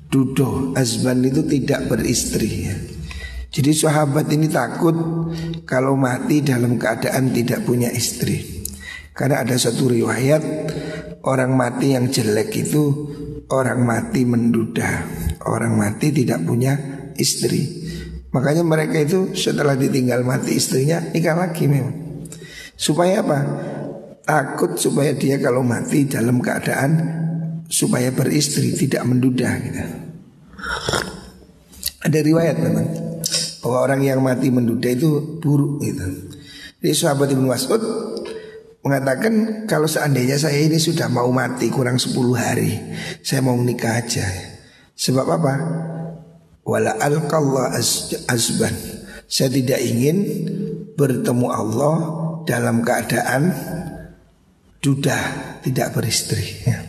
Dudo 0.06 0.70
Azban 0.78 1.26
itu 1.26 1.42
tidak 1.42 1.90
beristri 1.90 2.70
ya 2.70 2.76
jadi 3.52 3.68
sahabat 3.76 4.32
ini 4.32 4.48
takut 4.48 4.96
kalau 5.68 5.92
mati 5.92 6.40
dalam 6.40 6.80
keadaan 6.80 7.36
tidak 7.36 7.68
punya 7.68 7.92
istri. 7.92 8.64
Karena 9.12 9.44
ada 9.44 9.60
satu 9.60 9.92
riwayat 9.92 10.40
orang 11.28 11.52
mati 11.52 11.92
yang 11.92 12.08
jelek 12.08 12.48
itu 12.64 13.12
orang 13.52 13.84
mati 13.84 14.24
menduda, 14.24 15.04
orang 15.44 15.76
mati 15.76 16.08
tidak 16.16 16.40
punya 16.48 16.80
istri. 17.20 17.81
Makanya 18.32 18.64
mereka 18.64 18.96
itu 18.96 19.36
setelah 19.36 19.76
ditinggal 19.76 20.24
mati 20.24 20.56
istrinya 20.56 21.04
nikah 21.12 21.36
lagi 21.36 21.68
memang. 21.68 22.26
Supaya 22.74 23.20
apa? 23.20 23.38
Takut 24.24 24.80
supaya 24.80 25.12
dia 25.12 25.36
kalau 25.36 25.60
mati 25.60 26.08
dalam 26.08 26.40
keadaan 26.40 27.20
supaya 27.68 28.08
beristri 28.08 28.72
tidak 28.72 29.04
menduda 29.04 29.50
gitu. 29.60 29.84
Ada 32.02 32.18
riwayat 32.24 32.56
memang 32.58 32.86
bahwa 33.62 33.78
orang 33.84 34.00
yang 34.02 34.18
mati 34.24 34.48
menduda 34.48 34.90
itu 34.90 35.38
buruk 35.38 35.84
gitu. 35.84 36.32
Jadi 36.82 36.94
sahabat 36.98 37.30
Ibnu 37.30 37.46
Mas'ud 37.46 37.82
mengatakan 38.82 39.64
kalau 39.70 39.86
seandainya 39.86 40.34
saya 40.34 40.58
ini 40.58 40.82
sudah 40.82 41.06
mau 41.06 41.30
mati 41.30 41.70
kurang 41.70 42.00
10 42.00 42.10
hari, 42.34 42.74
saya 43.22 43.44
mau 43.44 43.54
menikah 43.54 44.02
aja. 44.02 44.26
Sebab 44.98 45.26
apa? 45.30 45.54
Wala 46.62 46.94
alqallah 46.98 47.74
azban. 48.30 48.74
Saya 49.26 49.50
tidak 49.50 49.80
ingin 49.82 50.18
bertemu 50.94 51.46
Allah 51.50 51.96
dalam 52.46 52.86
keadaan 52.86 53.50
duda, 54.78 55.18
tidak 55.66 55.94
beristri. 55.94 56.44
Ya. 56.62 56.86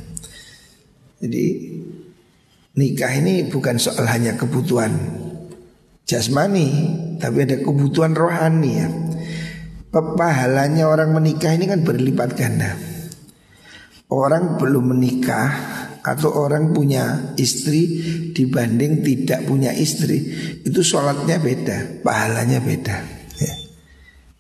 Jadi 1.24 1.46
nikah 2.76 3.14
ini 3.16 3.48
bukan 3.48 3.80
soal 3.80 4.04
hanya 4.10 4.36
kebutuhan 4.36 4.92
jasmani 6.04 6.68
tapi 7.18 7.48
ada 7.48 7.58
kebutuhan 7.64 8.14
rohani 8.14 8.72
ya. 8.76 8.88
Pahalanya 9.94 10.90
orang 10.90 11.14
menikah 11.14 11.54
ini 11.54 11.70
kan 11.70 11.86
berlipat 11.86 12.34
ganda. 12.34 12.74
Orang 14.10 14.58
belum 14.58 14.98
menikah 14.98 15.54
atau 16.04 16.36
orang 16.36 16.76
punya 16.76 17.34
istri 17.40 17.88
dibanding 18.36 19.00
tidak 19.08 19.48
punya 19.48 19.72
istri 19.72 20.20
itu 20.60 20.84
sholatnya 20.84 21.40
beda, 21.40 22.04
pahalanya 22.04 22.60
beda. 22.60 22.98
Ya. 23.40 23.56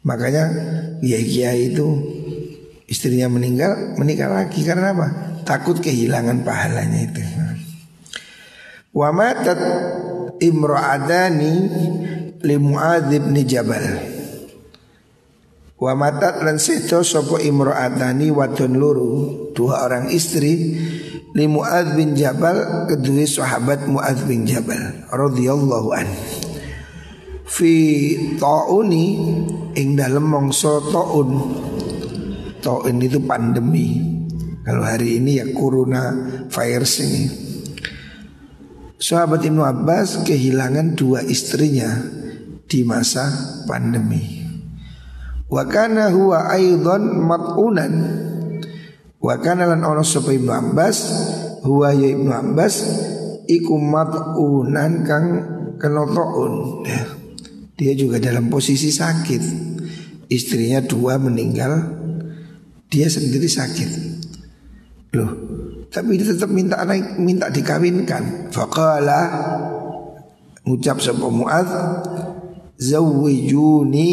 Makanya 0.03 0.45
kiai 0.99 1.23
kiai 1.23 1.61
itu 1.71 1.87
istrinya 2.91 3.31
meninggal 3.31 3.95
menikah 3.95 4.27
lagi 4.27 4.59
karena 4.67 4.91
apa? 4.91 5.07
Takut 5.47 5.79
kehilangan 5.79 6.43
pahalanya 6.43 6.99
itu. 7.07 7.23
Wa 8.93 9.09
matat 9.15 9.59
imra'adani 10.43 11.53
li 12.43 12.55
Muadz 12.59 13.09
bin 13.09 13.39
Jabal. 13.47 14.11
Wa 15.79 15.95
matat 15.95 16.43
lan 16.43 16.59
seto 16.59 17.01
sapa 17.03 17.39
imra'adani 17.39 18.29
wadon 18.31 18.75
luru 18.75 19.11
dua 19.55 19.87
orang 19.87 20.11
istri 20.11 20.77
li 21.33 21.49
Muadz 21.49 21.97
bin 21.97 22.13
Jabal 22.13 22.85
kedua 22.85 23.25
sahabat 23.25 23.89
Muadz 23.89 24.21
bin 24.29 24.45
Jabal 24.45 25.09
radhiyallahu 25.09 25.89
an. 25.93 26.07
Fi 27.49 27.73
tauni 28.37 29.05
ing 29.73 29.97
dalem 29.97 30.25
mangsa 30.25 30.81
taun. 30.93 31.29
Taun 32.61 32.95
itu 33.01 33.19
pandemi. 33.25 34.13
Kalau 34.63 34.85
hari 34.85 35.19
ini 35.19 35.43
ya 35.43 35.45
corona 35.51 36.15
virus 36.47 37.03
ini. 37.03 37.23
Sahabat 38.95 39.43
Ibnu 39.43 39.59
Abbas 39.59 40.23
kehilangan 40.23 40.95
dua 40.95 41.19
istrinya 41.27 41.91
di 42.63 42.87
masa 42.87 43.27
pandemi. 43.67 44.47
Wa 45.51 45.67
kana 45.67 46.07
huwa 46.07 46.47
aidan 46.55 47.19
mat'unan 47.19 47.93
Wa 49.23 49.39
kana 49.39 49.63
lan 49.63 49.87
ono 49.87 50.03
sapa 50.03 50.35
Ibnu 50.35 50.51
Abbas 50.51 50.97
huwa 51.63 51.95
ya 51.95 52.11
Ibnu 52.11 52.27
Abbas 52.27 52.75
iku 53.47 53.79
mat'unan 53.79 55.07
kang 55.07 55.27
kena. 55.79 56.03
Ya. 56.83 57.07
Dia 57.79 57.95
juga 57.95 58.19
dalam 58.19 58.51
posisi 58.51 58.91
sakit. 58.91 59.71
Istrinya 60.27 60.83
dua 60.83 61.15
meninggal, 61.21 61.71
dia 62.91 63.07
sendiri 63.07 63.47
sakit. 63.47 63.89
Loh, 65.13 65.31
tapi 65.87 66.17
dia 66.19 66.33
tetap 66.33 66.49
minta 66.51 66.83
anak 66.83 67.15
minta 67.21 67.47
dikawinkan. 67.47 68.51
Faqala 68.51 69.21
ngucap 70.67 70.99
sapa 70.99 71.27
Muaz 71.31 71.69
zawijuni 72.75 74.11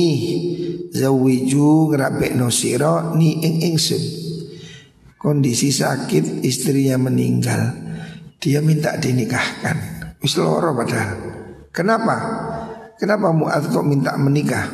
zawiju 0.93 1.95
ngrabekno 1.95 2.53
sira 2.53 3.17
ni 3.17 3.39
ing 3.41 3.75
ingsun 3.75 4.20
kondisi 5.21 5.69
sakit 5.69 6.41
istrinya 6.41 6.97
meninggal. 6.97 7.77
Dia 8.41 8.65
minta 8.65 8.97
dinikahkan. 8.97 9.77
Wis 10.25 10.41
loro 10.41 10.73
padahal. 10.73 11.21
Kenapa? 11.69 12.17
Kenapa 12.97 13.29
Mu'adz 13.29 13.69
kok 13.69 13.85
minta 13.85 14.17
menikah? 14.17 14.65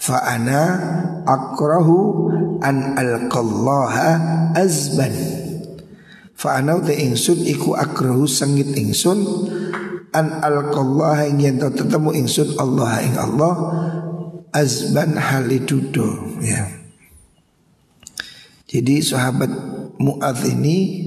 Fa 0.00 0.24
ana 0.24 0.80
akrahu 1.28 2.32
an 2.64 2.96
alqallaha 2.96 4.08
azban. 4.56 5.12
Fa 6.32 6.64
ana 6.64 6.80
te 6.80 6.96
ingsun 6.96 7.44
iku 7.44 7.76
akrahu 7.76 8.24
sengit 8.24 8.72
ingsun. 8.72 9.20
An 10.16 10.40
alqallaha 10.40 11.28
ing 11.28 11.44
yen 11.44 11.60
tetemu 11.60 12.16
ingsun 12.16 12.56
Allah 12.56 13.04
ing 13.04 13.20
Allah. 13.20 13.54
Azban 14.54 15.18
halidudo 15.18 16.38
ya 16.38 16.83
jadi 18.74 18.98
sahabat 18.98 19.54
Mu'adz 20.02 20.50
ini 20.50 21.06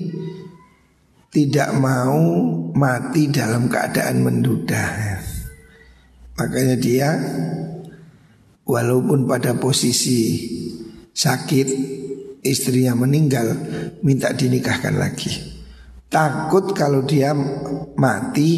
tidak 1.27 1.75
mau 1.75 2.23
mati 2.71 3.27
dalam 3.27 3.67
keadaan 3.67 4.23
menduda. 4.23 5.19
Makanya 6.39 6.79
dia 6.79 7.09
walaupun 8.63 9.27
pada 9.27 9.59
posisi 9.59 10.47
sakit 11.11 11.67
istrinya 12.47 12.95
meninggal 12.95 13.51
minta 13.99 14.31
dinikahkan 14.31 14.95
lagi. 14.95 15.59
Takut 16.07 16.71
kalau 16.71 17.03
dia 17.03 17.35
mati 17.99 18.49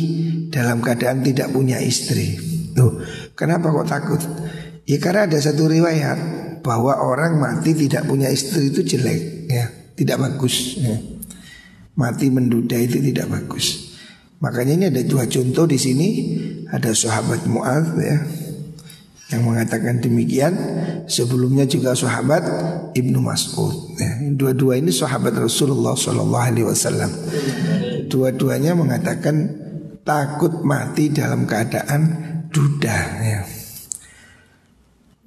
dalam 0.54 0.86
keadaan 0.86 1.26
tidak 1.26 1.50
punya 1.50 1.82
istri. 1.82 2.38
Tuh, 2.78 3.02
kenapa 3.34 3.74
kok 3.74 3.90
takut? 3.90 4.22
Ya 4.86 5.02
karena 5.02 5.26
ada 5.26 5.42
satu 5.42 5.66
riwayat 5.66 6.39
bahwa 6.62 6.98
orang 7.00 7.40
mati 7.40 7.76
tidak 7.76 8.06
punya 8.06 8.28
istri 8.32 8.72
itu 8.72 8.84
jelek 8.84 9.50
ya 9.50 9.80
tidak 10.00 10.18
bagus 10.24 10.80
ya. 10.80 10.96
Mati 12.00 12.32
menduda 12.32 12.80
itu 12.80 13.04
tidak 13.04 13.28
bagus. 13.28 14.00
Makanya 14.40 14.74
ini 14.80 14.86
ada 14.88 15.04
dua 15.04 15.28
contoh 15.28 15.68
di 15.68 15.76
sini. 15.76 16.10
Ada 16.72 16.96
sahabat 16.96 17.44
Mu'ad 17.44 18.00
ya 18.00 18.18
yang 19.36 19.44
mengatakan 19.44 20.00
demikian. 20.00 20.56
Sebelumnya 21.12 21.68
juga 21.68 21.92
sahabat 21.92 22.44
Ibnu 22.96 23.20
Mas'ud. 23.20 24.00
Ya. 24.00 24.24
Dua-dua 24.32 24.80
ini 24.80 24.96
sahabat 24.96 25.36
Rasulullah 25.36 26.00
Wasallam. 26.00 27.12
Dua-duanya 28.08 28.80
mengatakan 28.80 29.36
takut 30.08 30.64
mati 30.64 31.12
dalam 31.12 31.44
keadaan 31.44 32.02
duda. 32.48 32.98
Ya. 33.20 33.59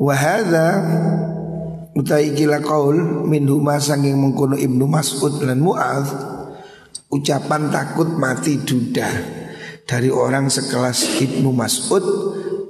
Wahada 0.02 0.82
utai 1.94 2.34
kila 2.34 2.58
kaul 2.58 3.22
min 3.22 3.46
huma 3.46 3.78
sanging 3.78 4.18
mengkono 4.18 4.58
Ibnu 4.58 4.90
Mas'ud 4.90 5.46
lan 5.46 5.62
Mu'adz 5.62 6.10
ucapan 7.06 7.70
takut 7.70 8.10
mati 8.18 8.58
duda 8.66 9.06
dari 9.86 10.10
orang 10.10 10.50
sekelas 10.50 11.22
Ibnu 11.22 11.54
Mas'ud 11.54 12.02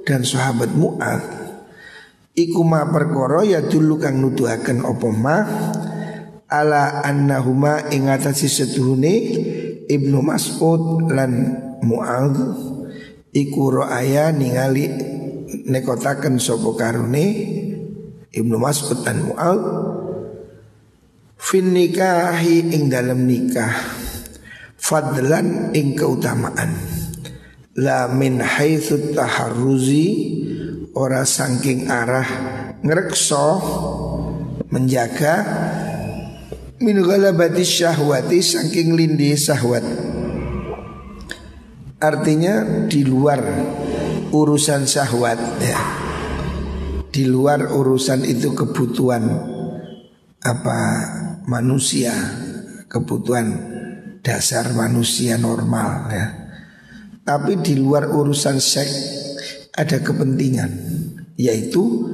dan 0.05 0.21
sahabat 0.21 0.77
Mu'adz. 0.77 1.41
Iku 2.37 2.61
ma 2.61 2.85
ya 3.41 3.65
dulu 3.65 3.97
kang 3.97 4.21
nuduhaken 4.21 4.85
apa 4.85 5.09
ma? 5.09 5.37
Ala 6.53 7.01
annahuma 7.01 7.89
ing 7.89 8.13
atase 8.13 8.45
setuhune 8.45 9.13
Ibnu 9.89 10.21
Mas'ud 10.21 11.09
lan 11.09 11.33
Mu'adz 11.81 12.37
iku 13.33 13.81
ro'aya 13.81 14.29
ningali 14.29 14.85
nekotaken 15.53 16.41
sapa 16.41 16.73
karune 16.73 17.25
Ibnu 18.33 18.57
Mas'ud 18.57 19.05
dan 19.05 19.29
Mu'ad 19.29 19.61
Fin 21.37 21.69
nikahi 21.69 22.73
ing 22.73 22.89
dalam 22.89 23.29
nikah 23.29 24.01
Fadlan 24.83 25.71
ing 25.71 25.95
keutamaan. 25.95 26.75
La 27.79 28.09
min 28.11 28.41
haitsu 28.41 29.13
taharruzi 29.13 30.07
Ora 30.97 31.23
sangking 31.23 31.87
arah 31.87 32.27
ngerekso 32.81 33.47
Menjaga 34.73 35.35
Min 36.81 36.99
galabati 37.05 37.63
syahwati 37.63 38.41
Sangking 38.41 38.97
lindi 38.97 39.31
syahwat. 39.37 39.85
Artinya 42.03 42.83
di 42.91 43.07
luar 43.07 43.39
urusan 44.33 44.89
syahwat 44.89 45.37
ya 45.61 45.77
di 47.13 47.29
luar 47.29 47.69
urusan 47.69 48.25
itu 48.25 48.57
kebutuhan 48.57 49.29
apa 50.41 50.79
manusia, 51.45 52.11
kebutuhan 52.89 53.53
dasar 54.25 54.73
manusia 54.73 55.37
normal 55.37 56.09
ya. 56.09 56.25
Tapi 57.21 57.61
di 57.61 57.77
luar 57.77 58.09
urusan 58.09 58.57
seks 58.57 58.93
ada 59.77 60.01
kepentingan 60.01 60.71
yaitu 61.37 62.09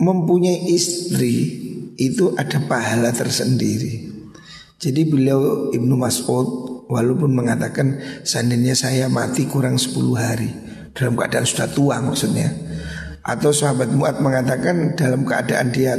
mempunyai 0.00 0.72
istri 0.72 1.60
itu 2.00 2.32
ada 2.40 2.64
pahala 2.64 3.12
tersendiri. 3.12 4.08
Jadi 4.80 5.06
beliau 5.06 5.70
Ibnu 5.70 5.94
Mas'ud 5.94 6.48
walaupun 6.88 7.30
mengatakan 7.36 8.00
seandainya 8.24 8.74
saya 8.74 9.06
mati 9.12 9.46
kurang 9.46 9.78
10 9.78 9.94
hari 10.16 10.50
dalam 10.92 11.16
keadaan 11.16 11.46
sudah 11.48 11.68
tua 11.72 11.96
maksudnya. 12.00 12.48
Atau 13.22 13.54
sahabat 13.54 13.94
Mu'ad 13.94 14.18
mengatakan 14.18 14.98
dalam 14.98 15.22
keadaan 15.22 15.70
dia 15.70 15.94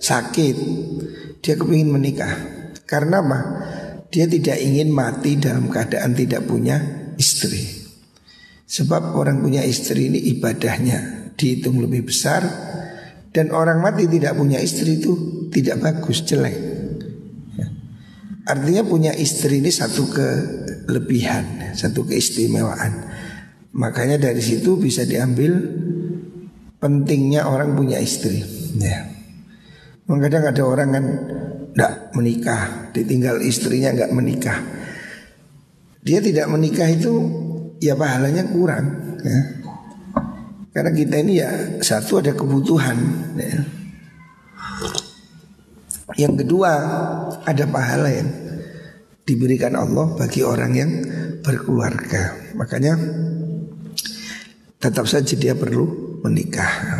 sakit 0.00 0.56
Dia 1.44 1.54
kepingin 1.58 1.92
menikah. 1.92 2.32
Karena 2.88 3.20
apa? 3.20 3.38
Dia 4.12 4.28
tidak 4.28 4.60
ingin 4.60 4.92
mati 4.92 5.40
dalam 5.40 5.68
keadaan 5.68 6.12
tidak 6.16 6.44
punya 6.46 6.78
istri. 7.16 7.82
Sebab 8.68 9.16
orang 9.16 9.44
punya 9.44 9.60
istri 9.64 10.08
ini 10.08 10.20
ibadahnya 10.36 11.32
dihitung 11.36 11.80
lebih 11.80 12.08
besar 12.08 12.44
Dan 13.32 13.52
orang 13.52 13.80
mati 13.80 14.04
tidak 14.08 14.36
punya 14.36 14.60
istri 14.60 15.00
itu 15.00 15.12
tidak 15.48 15.80
bagus, 15.80 16.20
jelek. 16.28 16.56
Ya. 17.56 17.68
Artinya 18.44 18.84
punya 18.84 19.12
istri 19.16 19.64
ini 19.64 19.72
satu 19.72 20.04
kelebihan, 20.12 21.72
satu 21.72 22.04
keistimewaan 22.04 23.11
Makanya 23.72 24.20
dari 24.20 24.40
situ 24.44 24.76
bisa 24.76 25.08
diambil 25.08 25.56
pentingnya 26.76 27.48
orang 27.48 27.72
punya 27.72 27.96
istri. 27.96 28.44
Ya. 28.76 29.08
Kadang 30.04 30.44
ada 30.44 30.62
orang 30.68 30.88
kan 30.92 31.04
tidak 31.72 31.92
menikah, 32.12 32.62
ditinggal 32.92 33.40
istrinya 33.40 33.96
nggak 33.96 34.12
menikah. 34.12 34.60
dia 36.02 36.18
tidak 36.18 36.50
menikah 36.50 36.90
itu 36.90 37.14
ya 37.78 37.94
pahalanya 37.94 38.42
kurang 38.50 39.16
ya. 39.22 39.38
Karena 40.74 40.90
kita 40.90 41.14
ini 41.22 41.32
ya 41.38 41.50
satu 41.78 42.18
ada 42.18 42.34
kebutuhan 42.34 42.98
ya. 43.38 43.56
Yang 46.26 46.44
kedua 46.44 46.70
ada 47.46 47.64
pahala 47.70 48.10
yang 48.10 48.28
diberikan 49.22 49.78
Allah 49.78 50.12
bagi 50.18 50.42
orang 50.42 50.72
yang 50.74 50.90
berkeluarga. 51.40 52.34
Makanya 52.58 52.98
tetap 54.82 55.06
saja 55.06 55.38
dia 55.38 55.54
perlu 55.54 56.18
menikah. 56.26 56.98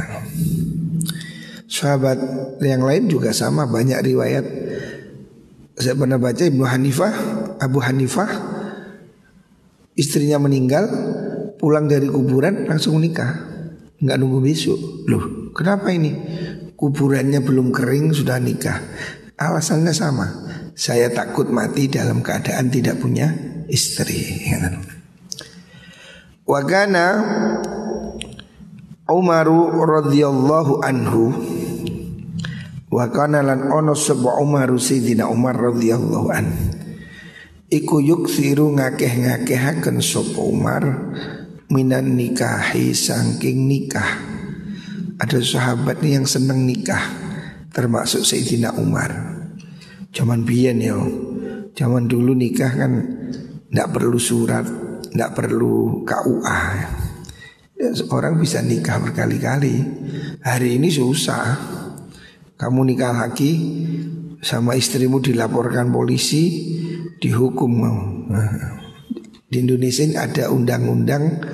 Sahabat 1.67 2.19
yang 2.63 2.87
lain 2.87 3.11
juga 3.11 3.35
sama 3.35 3.67
banyak 3.67 3.99
riwayat. 4.07 4.47
Saya 5.75 5.99
pernah 5.99 6.21
baca 6.21 6.47
Ibnu 6.47 6.63
Hanifah, 6.63 7.15
Abu 7.59 7.83
Hanifah 7.83 8.31
istrinya 9.99 10.39
meninggal 10.39 10.87
pulang 11.59 11.91
dari 11.91 12.07
kuburan 12.07 12.71
langsung 12.71 13.03
nikah. 13.03 13.51
Nggak 13.99 14.17
nunggu 14.21 14.39
besok. 14.39 14.79
Loh 15.11 15.51
kenapa 15.51 15.91
ini? 15.91 16.15
Kuburannya 16.79 17.43
belum 17.43 17.75
kering 17.75 18.15
sudah 18.15 18.39
nikah. 18.39 18.79
Alasannya 19.35 19.91
sama. 19.91 20.27
Saya 20.79 21.11
takut 21.11 21.51
mati 21.51 21.91
dalam 21.91 22.23
keadaan 22.23 22.71
tidak 22.71 23.03
punya 23.03 23.33
istri 23.67 24.47
Wagana 26.53 27.17
Umaru 29.09 29.73
radhiyallahu 29.73 30.85
anhu. 30.85 31.33
Wa 32.93 33.09
kana 33.09 33.41
lan 33.41 33.73
ono 33.73 33.97
sebuah 33.97 34.37
Umaru 34.37 34.77
Sayyidina 34.77 35.33
Umar 35.33 35.57
radhiyallahu 35.57 36.29
anhu. 36.29 36.65
Iku 37.73 38.05
yuk 38.05 38.29
siru 38.29 38.69
ngakeh-ngakehaken 38.77 40.05
sop 40.05 40.37
Umar 40.37 41.17
Minan 41.73 42.21
nikahi 42.21 42.93
sangking 42.93 43.65
nikah. 43.65 44.21
Ada 45.25 45.41
sahabat 45.41 46.05
nih 46.05 46.21
yang 46.21 46.29
seneng 46.29 46.69
nikah 46.69 47.01
Termasuk 47.73 48.29
Sayyidina 48.29 48.77
Umar. 48.77 49.09
Zaman 50.13 50.45
biyen 50.45 50.85
ya 50.85 51.01
Zaman 51.73 52.13
dulu 52.13 52.37
nikah 52.37 52.77
kan 52.77 52.93
Tidak 53.73 53.89
perlu 53.89 54.21
surat 54.21 54.82
Tidak 55.13 55.31
perlu 55.37 56.03
KUA 56.09 56.63
ya, 57.77 57.89
Orang 58.11 58.41
bisa 58.41 58.65
nikah 58.65 58.99
berkali-kali 58.99 59.77
Hari 60.41 60.81
ini 60.81 60.89
susah 60.89 61.61
Kamu 62.57 62.81
nikah 62.89 63.13
lagi 63.13 63.53
Sama 64.41 64.75
istrimu 64.75 65.21
dilaporkan 65.21 65.93
polisi 65.93 66.75
dihukum 67.23 67.73
di 69.53 69.61
Indonesia 69.61 70.01
ini 70.09 70.17
ada 70.17 70.49
undang-undang 70.49 71.45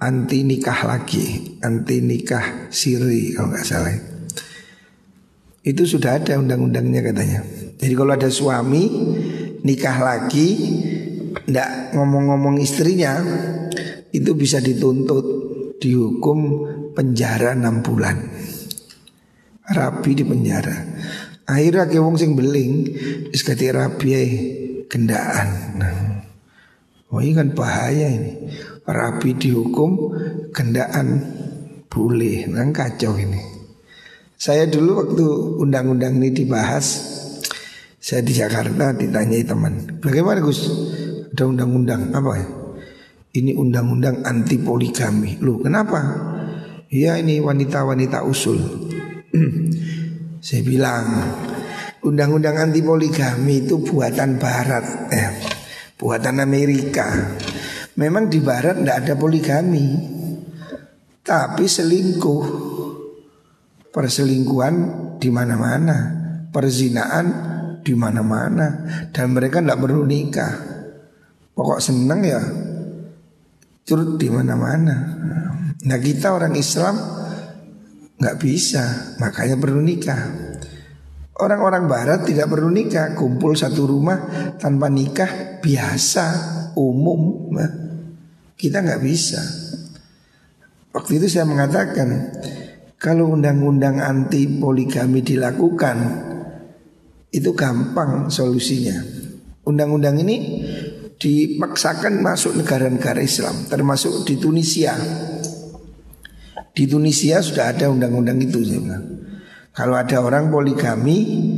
anti 0.00 0.48
nikah 0.48 0.80
lagi, 0.88 1.60
anti 1.60 2.00
nikah 2.00 2.72
siri 2.72 3.36
kalau 3.36 3.52
nggak 3.52 3.68
salah. 3.68 3.92
Itu 5.60 5.84
sudah 5.84 6.24
ada 6.24 6.40
undang-undangnya 6.40 7.04
katanya. 7.04 7.44
Jadi 7.76 7.92
kalau 7.92 8.16
ada 8.16 8.32
suami 8.32 8.88
nikah 9.60 9.96
lagi, 10.00 10.48
ndak 11.50 11.94
ngomong-ngomong 11.98 12.62
istrinya, 12.62 13.18
itu 14.14 14.30
bisa 14.38 14.62
dituntut 14.62 15.26
dihukum 15.82 16.38
penjara 16.94 17.52
enam 17.52 17.82
bulan. 17.82 18.16
Rapi 19.64 20.10
di 20.14 20.24
penjara. 20.24 20.76
Akhirnya 21.44 21.84
ke 21.88 22.00
wong 22.00 22.16
sing 22.16 22.32
beling, 22.32 22.88
wis 23.28 23.44
rapi 23.44 24.12
gendaan. 24.88 25.48
Nah, 25.76 25.96
oh 27.12 27.20
ini 27.20 27.36
kan 27.36 27.52
bahaya 27.52 28.08
ini. 28.08 28.32
Rapi 28.84 29.36
dihukum, 29.36 30.12
gendaan 30.52 31.20
boleh. 31.88 32.48
Nah 32.48 32.68
kacau 32.72 33.16
ini. 33.16 33.40
Saya 34.34 34.68
dulu 34.68 34.90
waktu 35.00 35.26
undang-undang 35.64 36.20
ini 36.20 36.28
dibahas, 36.32 37.00
saya 37.96 38.20
di 38.20 38.36
Jakarta 38.36 38.92
ditanyai 38.92 39.40
teman, 39.40 40.00
bagaimana 40.04 40.44
Gus? 40.44 40.68
Ada 41.34 41.50
undang-undang 41.50 42.14
apa 42.14 42.30
ya? 42.38 42.46
Ini 43.34 43.58
undang-undang 43.58 44.22
anti 44.22 44.54
poligami. 44.62 45.42
Loh 45.42 45.58
kenapa? 45.58 45.98
Ya 46.94 47.18
ini 47.18 47.42
wanita-wanita 47.42 48.22
usul. 48.22 48.62
saya 50.46 50.62
bilang 50.62 51.06
Undang-undang 52.04 52.60
anti 52.60 52.84
poligami 52.84 53.64
itu 53.64 53.80
buatan 53.80 54.36
Barat, 54.36 55.08
eh, 55.08 55.28
buatan 55.96 56.36
Amerika. 56.36 57.32
Memang 57.96 58.28
di 58.28 58.44
Barat 58.44 58.76
tidak 58.76 58.96
ada 59.08 59.14
poligami, 59.16 59.88
tapi 61.24 61.64
selingkuh, 61.64 62.44
perselingkuhan 63.88 64.74
di 65.16 65.32
mana-mana, 65.32 65.96
perzinaan 66.52 67.26
di 67.80 67.96
mana-mana, 67.96 68.84
dan 69.08 69.32
mereka 69.32 69.64
tidak 69.64 69.80
perlu 69.80 70.04
nikah. 70.04 70.73
Pokok 71.54 71.78
seneng 71.78 72.20
ya, 72.26 72.42
turut 73.86 74.18
di 74.18 74.26
mana-mana. 74.26 74.96
Nah 75.86 75.98
kita 76.02 76.34
orang 76.34 76.58
Islam 76.58 76.98
nggak 78.18 78.36
bisa, 78.42 79.14
makanya 79.22 79.54
perlu 79.54 79.78
nikah. 79.78 80.44
Orang-orang 81.34 81.90
barat 81.90 82.20
tidak 82.22 82.46
perlu 82.46 82.70
nikah 82.70 83.18
Kumpul 83.18 83.58
satu 83.58 83.90
rumah 83.90 84.22
tanpa 84.54 84.86
nikah 84.86 85.58
Biasa, 85.58 86.26
umum 86.78 87.50
Kita 88.54 88.78
nggak 88.78 89.02
bisa 89.02 89.42
Waktu 90.94 91.18
itu 91.18 91.26
saya 91.26 91.42
mengatakan 91.42 92.38
Kalau 93.02 93.34
undang-undang 93.34 93.98
anti 93.98 94.46
poligami 94.46 95.26
dilakukan 95.26 95.96
Itu 97.34 97.50
gampang 97.58 98.30
solusinya 98.30 98.94
Undang-undang 99.66 100.22
ini 100.22 100.62
dipaksakan 101.20 102.20
masuk 102.20 102.58
negara-negara 102.58 103.22
Islam 103.22 103.70
Termasuk 103.70 104.26
di 104.26 104.34
Tunisia 104.36 104.92
Di 106.74 106.84
Tunisia 106.90 107.38
sudah 107.38 107.70
ada 107.70 107.86
undang-undang 107.86 108.42
itu 108.42 108.60
saya 108.66 108.98
kalau 109.74 109.98
ada 109.98 110.22
orang 110.22 110.54
poligami 110.54 111.50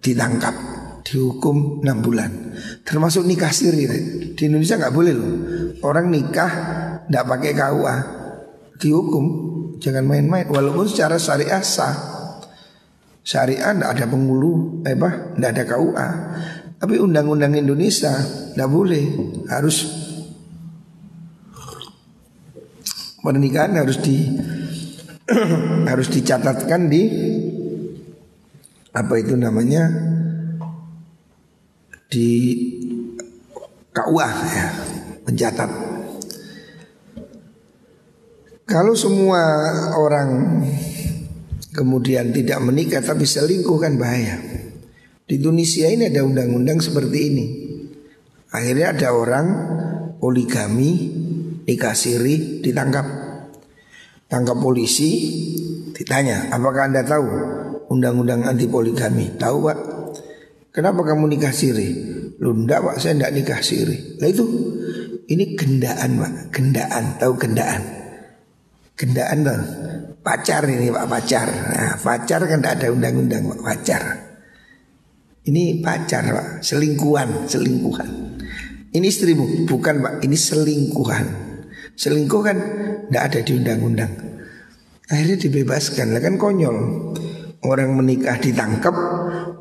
ditangkap, 0.00 0.56
dihukum 1.04 1.84
6 1.84 2.00
bulan. 2.00 2.56
Termasuk 2.80 3.28
nikah 3.28 3.52
siri. 3.52 3.84
Di 4.32 4.48
Indonesia 4.48 4.80
nggak 4.80 4.94
boleh 4.96 5.12
loh. 5.12 5.32
Orang 5.84 6.08
nikah 6.08 6.48
nggak 7.12 7.24
pakai 7.28 7.52
KUA, 7.52 7.96
dihukum. 8.80 9.24
Jangan 9.84 10.08
main-main. 10.08 10.48
Walaupun 10.48 10.88
secara 10.88 11.20
syariah 11.20 11.60
sah. 11.60 11.92
Syariah 13.20 13.76
nggak 13.76 14.00
ada 14.00 14.06
penghulu, 14.08 14.80
eh 14.88 14.96
bah, 14.96 15.36
nggak 15.36 15.50
ada 15.60 15.64
KUA. 15.68 16.08
Tapi 16.80 16.96
undang-undang 16.96 17.52
Indonesia 17.52 18.08
nggak 18.56 18.70
boleh, 18.72 19.04
harus 19.52 19.84
pernikahan 23.20 23.76
harus 23.76 24.00
di 24.00 24.16
harus 25.90 26.08
dicatatkan 26.08 26.88
di 26.88 27.02
apa 28.90 29.14
itu 29.20 29.36
namanya 29.36 29.86
di 32.10 32.28
KUA 33.94 34.30
ya 34.50 34.66
mencatat. 35.28 35.70
Kalau 38.66 38.94
semua 38.94 39.42
orang 39.98 40.62
kemudian 41.74 42.30
tidak 42.34 42.58
menikah 42.62 43.02
tapi 43.02 43.26
selingkuh 43.26 43.78
kan 43.78 43.98
bahaya. 43.98 44.59
Di 45.30 45.38
Tunisia 45.38 45.86
ini 45.86 46.10
ada 46.10 46.26
undang-undang 46.26 46.82
seperti 46.82 47.18
ini. 47.30 47.46
Akhirnya 48.50 48.98
ada 48.98 49.14
orang 49.14 49.46
poligami 50.18 50.90
nikah 51.62 51.94
siri 51.94 52.58
ditangkap. 52.58 53.06
Tangkap 54.26 54.58
polisi 54.58 55.30
ditanya 55.94 56.50
apakah 56.50 56.90
anda 56.90 57.06
tahu 57.06 57.30
undang-undang 57.94 58.42
anti 58.42 58.66
poligami 58.66 59.38
tahu 59.38 59.70
pak. 59.70 59.78
Kenapa 60.74 61.06
kamu 61.06 61.30
nikah 61.30 61.54
siri 61.54 61.94
lu 62.42 62.66
ndak 62.66 62.82
pak 62.82 62.96
saya 62.98 63.22
ndak 63.22 63.30
nikah 63.30 63.62
siri 63.62 64.18
lah 64.18 64.26
itu 64.26 64.42
ini 65.30 65.54
gendaan 65.54 66.18
pak. 66.18 66.32
Gendaan 66.50 67.04
tahu 67.22 67.38
gendaan? 67.38 67.82
Gendaan 68.98 69.46
bang 69.46 69.62
pacar 70.26 70.66
ini 70.66 70.90
pak 70.90 71.06
pacar. 71.06 71.46
Nah, 71.46 71.94
pacar 72.02 72.50
kan 72.50 72.58
tidak 72.58 72.82
ada 72.82 72.86
undang-undang 72.90 73.46
pak. 73.46 73.60
Pacar 73.62 74.29
ini 75.50 75.82
pacar 75.82 76.22
pak 76.30 76.48
selingkuhan 76.62 77.50
selingkuhan 77.50 78.08
ini 78.94 79.06
istrimu 79.10 79.66
bukan 79.66 79.98
pak 79.98 80.14
ini 80.22 80.38
selingkuhan 80.38 81.50
Selingkuh 82.00 82.40
kan 82.40 82.56
tidak 83.12 83.22
ada 83.28 83.40
di 83.44 83.52
undang-undang. 83.60 84.08
Akhirnya 85.12 85.36
dibebaskan, 85.36 86.16
lah 86.16 86.22
kan 86.24 86.40
konyol. 86.40 86.76
Orang 87.60 87.92
menikah 87.92 88.40
ditangkap, 88.40 88.96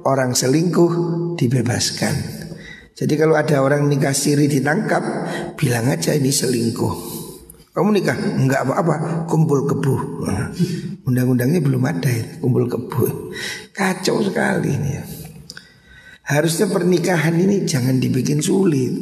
orang 0.07 0.31
selingkuh 0.31 0.91
dibebaskan. 1.35 2.15
Jadi 2.95 3.13
kalau 3.19 3.35
ada 3.35 3.59
orang 3.59 3.91
nikah 3.91 4.15
siri 4.15 4.47
ditangkap, 4.47 5.03
bilang 5.59 5.91
aja 5.91 6.15
ini 6.15 6.31
selingkuh. 6.31 7.19
Kamu 7.75 7.91
nikah? 7.91 8.15
Enggak 8.15 8.63
apa-apa, 8.63 9.27
kumpul 9.27 9.67
kebu. 9.67 10.23
Undang-undangnya 11.11 11.59
belum 11.59 11.83
ada 11.83 12.07
ya, 12.07 12.39
kumpul 12.39 12.71
kebu. 12.71 13.35
Kacau 13.75 14.23
sekali 14.23 14.79
ini 14.79 14.89
ya. 14.95 15.03
Harusnya 16.29 16.69
pernikahan 16.69 17.33
ini 17.41 17.65
jangan 17.65 17.97
dibikin 17.97 18.37
sulit. 18.37 18.93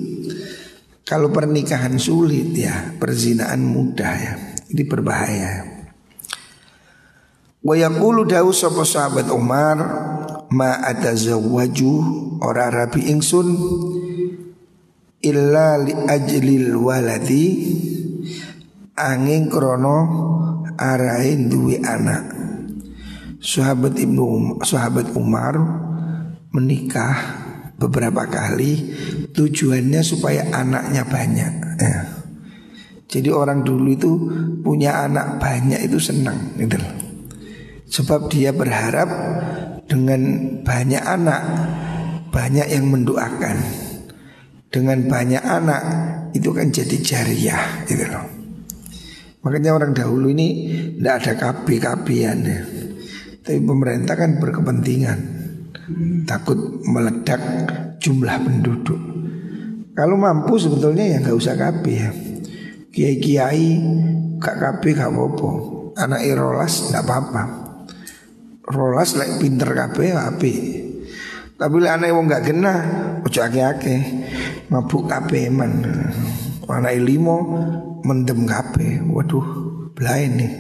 Kalau 1.04 1.28
pernikahan 1.28 2.00
sulit 2.00 2.56
ya, 2.56 2.96
perzinaan 2.96 3.68
mudah 3.68 4.14
ya. 4.16 4.34
Ini 4.72 4.84
berbahaya. 4.88 5.54
Wa 7.60 7.76
yaqulu 7.76 8.24
dawu 8.24 8.56
sapa 8.56 8.88
sahabat 8.88 9.28
Umar 9.28 9.78
ma 10.56 10.80
atazawwaju 10.88 11.94
ora 12.40 12.72
rabi 12.72 13.12
ingsun 13.12 13.48
illa 15.20 15.76
li 15.84 15.92
ajlil 15.92 16.80
waladi 16.80 17.76
angin 18.96 19.52
krono 19.52 20.00
arahin 20.80 21.52
duwe 21.52 21.84
anak 21.84 22.32
sahabat 23.44 24.00
ibnu 24.00 24.56
sahabat 24.64 25.12
Umar 25.20 25.58
menikah 26.54 27.16
beberapa 27.78 28.26
kali 28.26 28.94
tujuannya 29.34 30.02
supaya 30.02 30.50
anaknya 30.50 31.04
banyak 31.06 31.54
ya. 31.78 32.00
jadi 33.06 33.30
orang 33.30 33.62
dulu 33.62 33.88
itu 33.94 34.12
punya 34.66 35.06
anak 35.06 35.38
banyak 35.38 35.86
itu 35.86 36.02
senang 36.02 36.58
gitu 36.58 36.80
sebab 37.88 38.28
dia 38.34 38.52
berharap 38.52 39.10
dengan 39.88 40.22
banyak 40.68 41.04
anak 41.04 41.42
banyak 42.38 42.68
yang 42.70 42.86
mendoakan. 42.92 43.58
Dengan 44.68 45.08
banyak 45.08 45.42
anak 45.42 45.82
itu 46.36 46.52
kan 46.52 46.70
jadi 46.70 46.98
jariah 47.02 47.88
gitu 47.88 48.06
loh. 48.06 48.26
Makanya 49.42 49.74
orang 49.74 49.96
dahulu 49.96 50.30
ini 50.30 50.70
tidak 51.00 51.14
ada 51.24 51.34
KB-KBan 51.40 52.38
ya. 52.44 52.62
Tapi 53.42 53.60
pemerintah 53.64 54.14
kan 54.20 54.44
berkepentingan 54.44 55.20
Takut 56.28 56.84
meledak 56.84 57.40
jumlah 58.04 58.38
penduduk 58.44 59.00
Kalau 59.96 60.20
mampu 60.20 60.60
sebetulnya 60.60 61.16
ya 61.16 61.18
nggak 61.24 61.38
usah 61.38 61.56
KB 61.56 61.84
ya 61.88 62.10
Kiai-kiai 62.92 63.70
gak 64.42 64.58
KB 64.58 64.84
gak 64.98 65.12
apa-apa 65.14 65.50
Anak 65.98 66.22
irolas 66.28 66.92
nggak 66.92 67.04
apa-apa 67.08 67.68
rolas 68.68 69.16
lek 69.16 69.40
pinter 69.40 69.72
kabeh 69.72 70.12
api. 70.12 70.54
Tapi 71.58 71.76
lek 71.82 71.94
anak 71.98 72.14
wong 72.14 72.26
gak 72.30 72.46
genah, 72.46 72.80
ojo 73.24 73.40
ake-ake. 73.42 73.96
Mabuk 74.70 75.10
kabeh 75.10 75.50
man. 75.50 75.82
Anak 76.68 77.00
limo 77.00 77.38
mendem 78.04 78.44
kabeh. 78.44 79.02
Waduh, 79.08 79.48
belain 79.96 80.36
nih. 80.36 80.54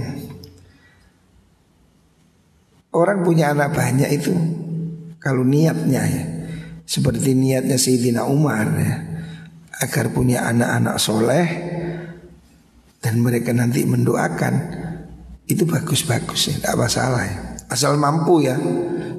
Orang 2.95 3.21
punya 3.21 3.53
anak 3.53 3.75
banyak 3.77 4.09
itu 4.09 4.33
kalau 5.27 5.43
niatnya 5.43 6.03
ya 6.07 6.23
seperti 6.87 7.35
niatnya 7.35 7.75
Sayyidina 7.75 8.23
Umar 8.23 8.71
ya 8.79 8.95
agar 9.83 10.15
punya 10.15 10.47
anak-anak 10.47 10.95
soleh 10.95 11.47
dan 13.03 13.19
mereka 13.19 13.51
nanti 13.51 13.83
mendoakan 13.83 14.55
itu 15.47 15.67
bagus-bagus 15.67 16.51
ya, 16.51 16.55
tidak 16.63 16.87
masalah 16.87 17.23
ya. 17.23 17.39
Asal 17.67 17.99
mampu 17.99 18.47
ya 18.47 18.55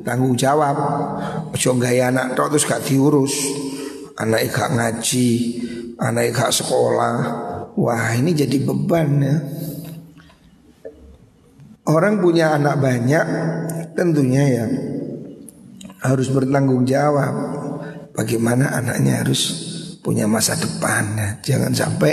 Tanggung 0.09 0.41
jawab. 0.41 0.77
Ojo 1.53 1.77
gaya 1.77 2.09
anak 2.09 2.33
terus 2.33 2.65
gak 2.65 2.81
diurus. 2.89 3.35
Anak 4.17 4.49
gak 4.49 4.73
ngaji 4.73 5.29
Anak 6.01 6.33
gak 6.33 6.53
sekolah. 6.57 7.17
Wah 7.77 8.17
ini 8.17 8.33
jadi 8.33 8.57
beban 8.65 9.21
ya. 9.21 9.37
Orang 11.89 12.25
punya 12.25 12.57
anak 12.57 12.81
banyak 12.81 13.27
Tentunya 13.93 14.45
ya 14.49 14.67
Harus 16.03 16.29
bertanggung 16.31 16.87
jawab. 16.87 17.35
Bagaimana 18.15 18.75
anaknya 18.75 19.23
harus 19.23 19.41
punya 20.03 20.27
masa 20.27 20.59
depan. 20.59 21.15
Ya. 21.19 21.29
Jangan 21.43 21.73
sampai 21.75 22.13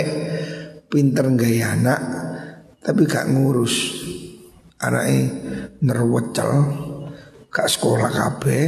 pinter 0.86 1.26
gaya 1.34 1.74
anak 1.74 2.00
Tapi 2.82 3.02
gak 3.06 3.30
ngurus. 3.30 4.06
Anaknya 4.78 5.20
nerwecel 5.82 6.52
Kak 7.50 7.72
sekolah 7.72 8.10
kabeh 8.12 8.64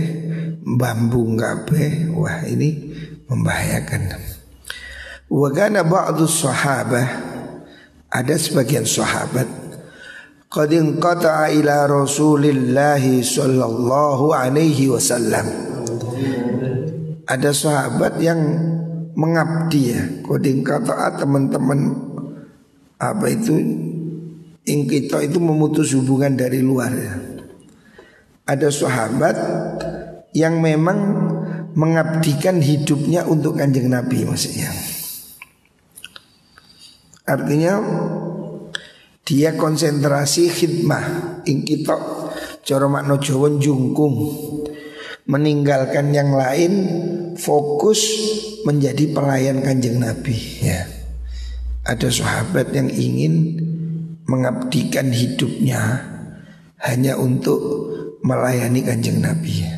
Bambu 0.65 1.37
kabeh. 1.37 2.13
Wah 2.13 2.43
ini 2.45 2.93
membahayakan. 3.29 4.17
Wagana 5.29 5.85
ba'du 5.85 6.25
sahabah. 6.25 7.09
Ada 8.09 8.41
sebagian 8.41 8.89
sahabat 8.89 9.68
Qad 10.49 10.73
inqata'a 10.73 11.53
ila 11.53 11.85
Rasulillah 11.85 13.01
sallallahu 13.05 14.33
alaihi 14.33 14.89
wasallam 14.89 15.45
Ada 17.29 17.53
sahabat 17.53 18.17
yang 18.21 18.41
mengabdi 19.13 19.93
ya 19.93 20.03
Qad 20.25 20.43
inqata'a 20.49 21.21
teman-teman 21.21 21.93
Apa 22.97 23.29
itu 23.29 23.55
Ingkito 24.69 25.17
itu 25.25 25.41
memutus 25.41 25.97
hubungan 25.97 26.37
dari 26.37 26.61
luar 26.61 26.93
ya. 26.93 27.17
Ada 28.45 28.69
sahabat 28.69 29.37
yang 30.37 30.61
memang 30.61 31.25
mengabdikan 31.73 32.61
hidupnya 32.61 33.25
untuk 33.25 33.57
kanjeng 33.57 33.89
Nabi 33.89 34.29
maksudnya. 34.29 34.69
Artinya 37.25 37.81
dia 39.29 39.53
konsentrasi 39.53 40.49
khidmah. 40.49 41.05
Ingkito 41.45 41.93
coro 42.65 42.89
makno 42.89 43.21
Jawa 43.21 43.53
jungkung 43.61 44.17
meninggalkan 45.29 46.17
yang 46.17 46.33
lain 46.33 46.73
fokus 47.37 48.01
menjadi 48.65 49.13
pelayan 49.13 49.61
kanjeng 49.61 50.01
Nabi. 50.01 50.37
Ya. 50.65 50.89
Ada 51.85 52.09
sahabat 52.09 52.73
yang 52.73 52.89
ingin 52.89 53.61
mengabdikan 54.25 55.13
hidupnya 55.13 56.09
hanya 56.81 57.21
untuk 57.21 57.61
melayani 58.25 58.81
kanjeng 58.81 59.21
Nabi. 59.21 59.69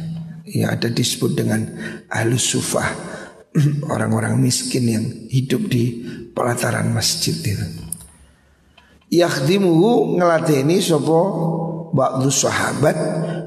Yang 0.47 0.71
ada 0.71 0.89
disebut 0.95 1.33
dengan 1.35 1.61
ahlus 2.07 2.55
sufah. 2.55 2.87
Orang-orang 3.95 4.39
miskin 4.39 4.87
yang 4.87 5.07
hidup 5.27 5.67
di 5.67 6.07
pelataran 6.31 6.95
masjid 6.95 7.35
itu. 7.35 7.90
Yakhdimuhu 9.11 10.17
ngelateni 10.17 10.79
sopo 10.79 11.21
ba'du 11.91 12.31
sahabat 12.31 12.97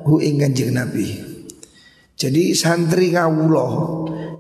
hu 0.03 0.19
ing 0.19 0.43
kanjeng 0.43 0.75
Nabi. 0.75 1.07
Jadi 2.19 2.51
santri 2.51 3.15
ngawulo 3.15 3.67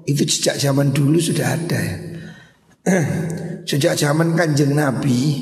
itu 0.03 0.27
sejak 0.27 0.59
zaman 0.59 0.91
dulu 0.91 1.17
sudah 1.17 1.47
ada. 1.55 1.83
Sejak 3.63 3.95
zaman 3.95 4.35
kanjeng 4.35 4.75
Nabi 4.75 5.39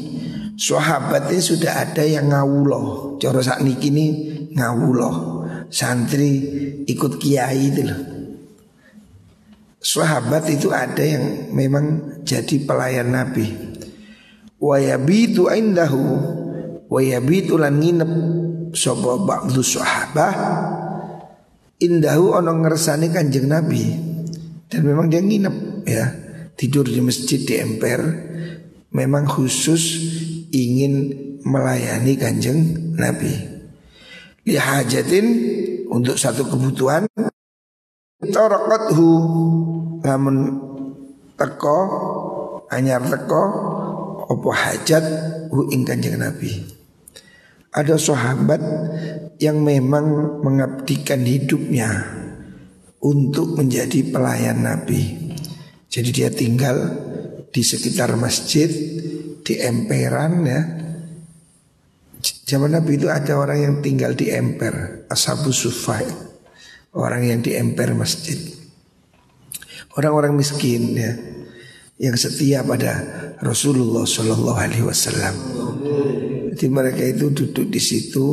Sahabat 0.61 1.33
ini 1.33 1.41
sudah 1.41 1.73
ada 1.73 2.05
yang 2.05 2.29
ngawulo 2.29 3.17
Coro 3.17 3.41
saat 3.41 3.65
ini 3.65 4.05
ngawulo 4.53 5.11
Santri 5.73 6.37
ikut 6.85 7.17
kiai 7.17 7.73
itu 7.73 7.81
loh 7.81 8.01
Sahabat 9.81 10.45
itu 10.53 10.69
ada 10.69 11.01
yang 11.01 11.49
memang 11.49 12.21
jadi 12.21 12.61
pelayan 12.61 13.09
Nabi 13.09 13.70
Wayabitu 14.61 15.49
indahu 15.49 16.05
Wayabitu 16.91 17.57
lan 17.57 17.81
nginep 17.81 18.11
Sopo 18.71 19.19
ba'du 19.27 19.59
sahabah. 19.59 20.35
Indahu 21.83 22.39
ono 22.39 22.55
ngersani 22.55 23.11
kanjeng 23.11 23.51
Nabi. 23.51 23.83
Dan 24.71 24.87
memang 24.87 25.11
dia 25.11 25.19
nginep 25.19 25.83
ya. 25.83 26.05
Tidur 26.55 26.87
di 26.87 27.03
masjid 27.03 27.43
di 27.43 27.59
emper. 27.59 27.99
Memang 28.95 29.27
khusus 29.27 29.99
ingin 30.55 31.11
melayani 31.43 32.15
kanjeng 32.15 32.59
Nabi. 32.95 33.33
Lihajatin 34.47 35.25
untuk 35.91 36.17
satu 36.17 36.49
kebutuhan 36.49 37.05
Tarakathu 38.17 39.11
Namun 40.01 40.35
teko 41.37 41.79
Anyar 42.73 43.05
teko 43.05 43.43
Opo 44.31 44.55
hajat 44.55 45.03
Hu 45.51 45.67
ing 45.75 45.83
kanjeng 45.83 46.15
Nabi 46.15 46.63
Ada 47.75 47.99
sahabat 47.99 48.63
Yang 49.43 49.57
memang 49.59 50.39
mengabdikan 50.39 51.27
hidupnya 51.27 52.07
Untuk 53.03 53.59
menjadi 53.59 54.07
pelayan 54.07 54.63
Nabi 54.63 55.35
Jadi 55.91 56.09
dia 56.15 56.31
tinggal 56.31 56.79
Di 57.51 57.59
sekitar 57.59 58.15
masjid 58.15 58.71
di 59.41 59.57
emperan 59.59 60.33
ya. 60.45 60.61
Zaman 62.21 62.77
Nabi 62.77 62.99
itu 62.99 63.09
ada 63.09 63.39
orang 63.39 63.59
yang 63.59 63.75
tinggal 63.81 64.13
di 64.13 64.29
emper, 64.29 65.07
ashabu 65.09 65.49
sufai. 65.49 66.05
Orang 66.91 67.23
yang 67.25 67.39
di 67.41 67.55
emper 67.55 67.95
masjid. 67.95 68.37
orang-orang 69.91 70.39
miskin 70.39 70.95
ya 70.95 71.11
yang 72.01 72.17
setia 72.17 72.65
pada 72.65 73.05
Rasulullah 73.45 74.09
Shallallahu 74.09 74.57
Alaihi 74.57 74.85
Wasallam. 74.85 75.35
Jadi 76.51 76.67
mereka 76.67 77.05
itu 77.05 77.31
duduk 77.31 77.69
di 77.69 77.79
situ 77.79 78.25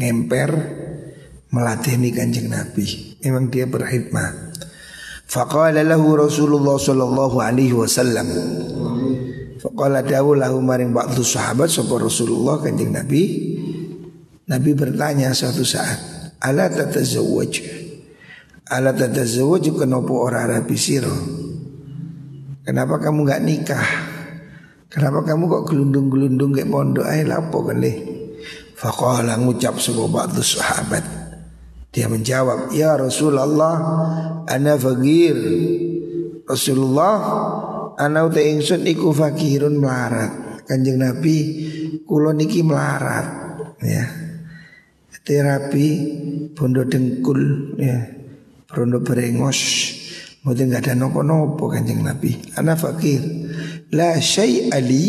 ngemper 0.00 0.50
melatih 1.52 2.00
kanjeng 2.14 2.48
Nabi. 2.48 3.18
Memang 3.22 3.52
dia 3.52 3.68
berkhidmat. 3.68 4.58
Faqala 5.26 5.82
lahu 5.82 6.14
Rasulullah 6.14 6.78
sallallahu 6.78 7.36
alaihi 7.42 7.74
wasallam. 7.74 8.30
Faqala 9.58 10.06
dawu 10.06 10.38
lahu 10.38 10.62
maring 10.62 10.94
ba'du 10.94 11.26
sahabat 11.26 11.66
sapa 11.66 11.98
Rasulullah 11.98 12.62
kanjeng 12.62 12.94
Nabi. 12.94 13.22
Nabi 14.46 14.70
bertanya 14.78 15.34
suatu 15.34 15.66
saat, 15.66 15.98
"Ala 16.38 16.70
tatazawwaj?" 16.70 17.54
Ala 18.70 18.94
tatazawwaj 18.94 19.64
kenapa 19.74 20.12
ora 20.14 20.46
rabi 20.46 20.78
sira? 20.78 21.10
Kenapa 22.66 22.98
kamu 22.98 23.22
nggak 23.22 23.44
nikah? 23.46 23.88
Kenapa 24.90 25.22
kamu 25.22 25.46
kok 25.46 25.64
gelundung-gelundung 25.70 26.50
kayak 26.50 26.66
pondok 26.66 27.06
ae 27.06 27.22
lapo 27.22 27.62
kan 27.62 27.78
Faqala 28.76 29.38
ngucap 29.40 29.80
sapa 29.80 30.04
ba'du 30.04 30.44
sahabat. 30.44 31.00
Dia 31.88 32.12
menjawab, 32.12 32.76
"Ya 32.76 32.92
Rasulullah, 32.92 33.74
ana 34.44 34.76
fakir." 34.76 35.38
Rasulullah, 36.44 37.14
ana 37.96 38.28
uta 38.28 38.38
ingsun 38.38 38.84
iku 38.84 39.16
fakirun 39.16 39.80
melarat. 39.80 40.62
Kanjeng 40.68 41.00
Nabi, 41.00 41.36
kula 42.04 42.36
niki 42.36 42.60
melarat, 42.60 43.26
ya. 43.80 44.04
Terapi 45.26 45.88
bondo 46.54 46.86
dengkul, 46.86 47.74
ya. 47.80 47.98
Bondo 48.70 49.00
berengos. 49.02 49.58
Mungkin 50.46 50.70
nggak 50.70 50.86
ada 50.86 50.94
nopo-nopo 50.94 51.66
kanjeng 51.66 52.06
Nabi. 52.06 52.54
Ana 52.54 52.78
fakir. 52.78 53.18
La 53.90 54.18
syai'a 54.18 54.78
li 54.78 55.06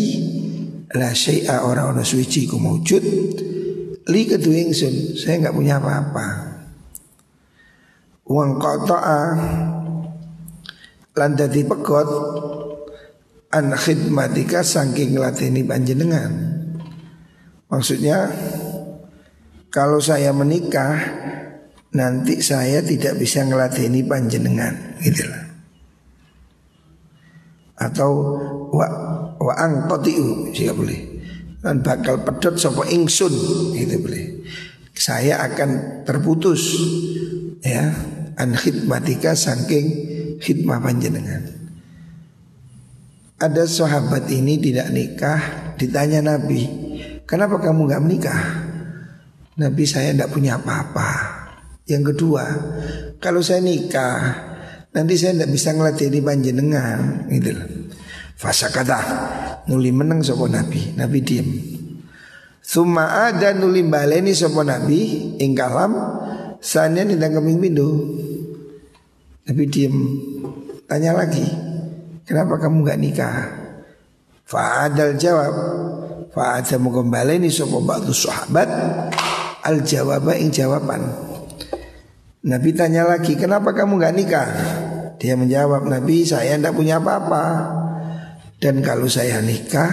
La 0.98 1.14
syai'a 1.14 1.66
orang-orang 1.66 2.06
suci 2.06 2.48
ku 2.48 2.62
mewujud 2.62 3.04
Li 4.08 4.22
kedua 4.24 4.56
ingsun 4.56 5.20
Saya 5.20 5.42
nggak 5.44 5.58
punya 5.58 5.82
apa-apa 5.82 6.28
Wang 8.28 8.56
qata'a 8.62 9.22
lan 11.18 11.34
dadi 11.34 11.66
pegot 11.66 12.10
an 13.50 13.74
khidmatika 13.74 14.62
saking 14.62 15.18
latini 15.18 15.66
panjenengan. 15.66 16.32
Maksudnya 17.74 18.30
kalau 19.74 19.98
saya 19.98 20.30
menikah 20.30 20.94
nanti 21.98 22.38
saya 22.46 22.86
tidak 22.86 23.18
bisa 23.18 23.42
ngelatini 23.42 24.06
panjenengan 24.06 25.02
gitu 25.02 25.26
lah. 25.26 25.44
Atau 27.78 28.10
wa 28.70 28.88
wa 29.42 29.54
angqatiu 29.58 30.54
jika 30.54 30.78
boleh. 30.78 31.18
Dan 31.58 31.82
bakal 31.82 32.22
pedot 32.22 32.54
sapa 32.56 32.86
ingsun 32.86 33.34
gitu 33.74 33.98
boleh. 33.98 34.46
Saya 34.94 35.42
akan 35.42 36.02
terputus 36.06 36.78
ya 37.66 37.94
an 38.38 38.54
khidmatika 38.54 39.34
saking 39.34 39.86
khidmah 40.38 40.82
panjenengan. 40.82 41.58
Ada 43.38 43.70
sahabat 43.70 44.26
ini 44.34 44.58
tidak 44.58 44.90
nikah, 44.90 45.42
ditanya 45.78 46.26
Nabi, 46.26 46.66
kenapa 47.30 47.62
kamu 47.62 47.86
nggak 47.86 48.02
menikah? 48.02 48.42
Nabi 49.62 49.86
saya 49.86 50.10
tidak 50.10 50.34
punya 50.34 50.58
apa-apa. 50.58 51.37
Yang 51.88 52.04
kedua, 52.14 52.44
kalau 53.24 53.40
saya 53.40 53.64
nikah, 53.64 54.20
nanti 54.92 55.16
saya 55.16 55.40
tidak 55.40 55.56
bisa 55.56 55.72
ngelatih 55.72 56.12
di 56.12 56.20
panjenengan, 56.20 57.32
gitu 57.32 57.56
loh. 57.56 57.68
Fasa 58.38 58.70
kata 58.70 59.00
nuli 59.72 59.90
menang 59.96 60.22
sopo 60.22 60.46
Nabi, 60.52 60.94
Nabi 61.00 61.20
diem. 61.24 61.50
Suma 62.68 63.32
ada 63.32 63.56
nuli 63.56 63.80
baleni 63.88 64.36
sopo 64.36 64.60
Nabi 64.60 65.34
ing 65.40 65.56
kalam 65.56 65.96
Sanya 66.60 67.08
nindang 67.08 67.40
kambing 67.40 67.64
pindu 67.64 67.88
Tapi 69.48 69.64
diem 69.72 69.96
Tanya 70.84 71.16
lagi 71.16 71.48
Kenapa 72.28 72.60
kamu 72.60 72.84
gak 72.84 73.00
nikah 73.00 73.40
Fa'adal 74.44 75.16
jawab 75.16 75.54
Fa'adal 76.36 76.84
mau 76.84 76.92
kembali 76.92 77.40
ini 77.40 77.48
Sopo 77.48 77.80
batu 77.80 78.12
sahabat 78.12 78.68
Al 79.64 79.80
jawab 79.88 80.28
ing 80.36 80.52
jawaban 80.52 81.27
Nabi 82.48 82.72
tanya 82.72 83.04
lagi 83.04 83.36
Kenapa 83.36 83.76
kamu 83.76 84.00
gak 84.00 84.16
nikah? 84.16 84.50
Dia 85.20 85.36
menjawab 85.36 85.84
Nabi 85.84 86.24
saya 86.24 86.56
tidak 86.56 86.80
punya 86.80 87.04
apa-apa. 87.04 87.44
Dan 88.64 88.80
kalau 88.80 89.12
saya 89.12 89.44
nikah 89.44 89.92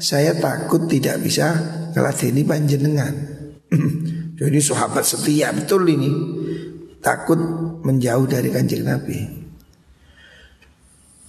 Saya 0.00 0.32
takut 0.40 0.88
tidak 0.88 1.20
bisa 1.20 1.52
Ngeladeni 1.92 2.42
panjenengan. 2.46 3.14
Jadi 4.40 4.58
sahabat 4.62 5.04
setia 5.04 5.50
betul 5.50 5.90
ini. 5.90 6.10
Takut 7.02 7.36
menjauh 7.82 8.30
dari 8.30 8.46
kanjeng 8.46 8.86
Nabi. 8.86 9.18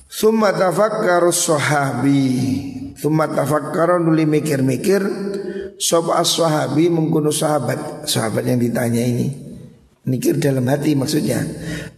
Summa 0.05 0.53
tafakkar 0.53 1.25
sahabi. 1.33 2.29
Summa 2.93 3.25
tafakkar 3.25 3.97
nuli 3.97 4.29
mikir-mikir. 4.29 5.01
Sob 5.81 6.13
sahabi 6.13 6.93
mengkuno 6.93 7.33
sahabat. 7.33 8.05
Sahabat 8.05 8.45
yang 8.45 8.61
ditanya 8.61 9.01
ini 9.01 9.50
Mikir 10.01 10.41
dalam 10.41 10.65
hati 10.65 10.97
maksudnya 10.97 11.45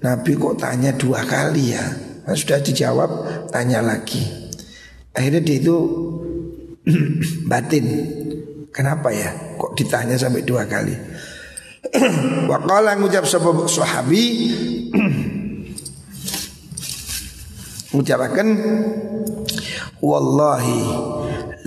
Nabi 0.04 0.36
kok 0.36 0.60
tanya 0.60 0.92
dua 0.92 1.24
kali 1.24 1.72
ya 1.72 1.88
nah, 2.28 2.36
Sudah 2.36 2.60
dijawab 2.60 3.08
Tanya 3.48 3.80
lagi 3.80 4.20
Akhirnya 5.16 5.40
dia 5.40 5.64
itu 5.64 5.78
Batin 7.52 7.88
Kenapa 8.76 9.08
ya? 9.16 9.56
Kok 9.56 9.80
ditanya 9.80 10.20
sampai 10.20 10.44
dua 10.44 10.68
kali? 10.68 10.92
Waqala 12.52 13.00
ngucap 13.00 13.24
sebab 13.24 13.72
sahabi 13.72 14.52
Ngucapakan 17.96 18.48
Wallahi 20.04 20.82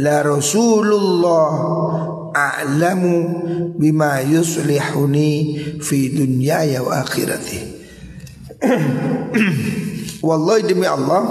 La 0.05 0.21
Rasulullah 0.21 1.49
A'lamu 2.37 3.17
Bima 3.81 4.21
yuslihuni 4.21 5.57
Fi 5.81 6.13
dunyaya 6.13 6.85
wa 6.85 7.01
akhirati. 7.01 7.61
Wallahi 10.27 10.69
demi 10.69 10.85
Allah 10.85 11.25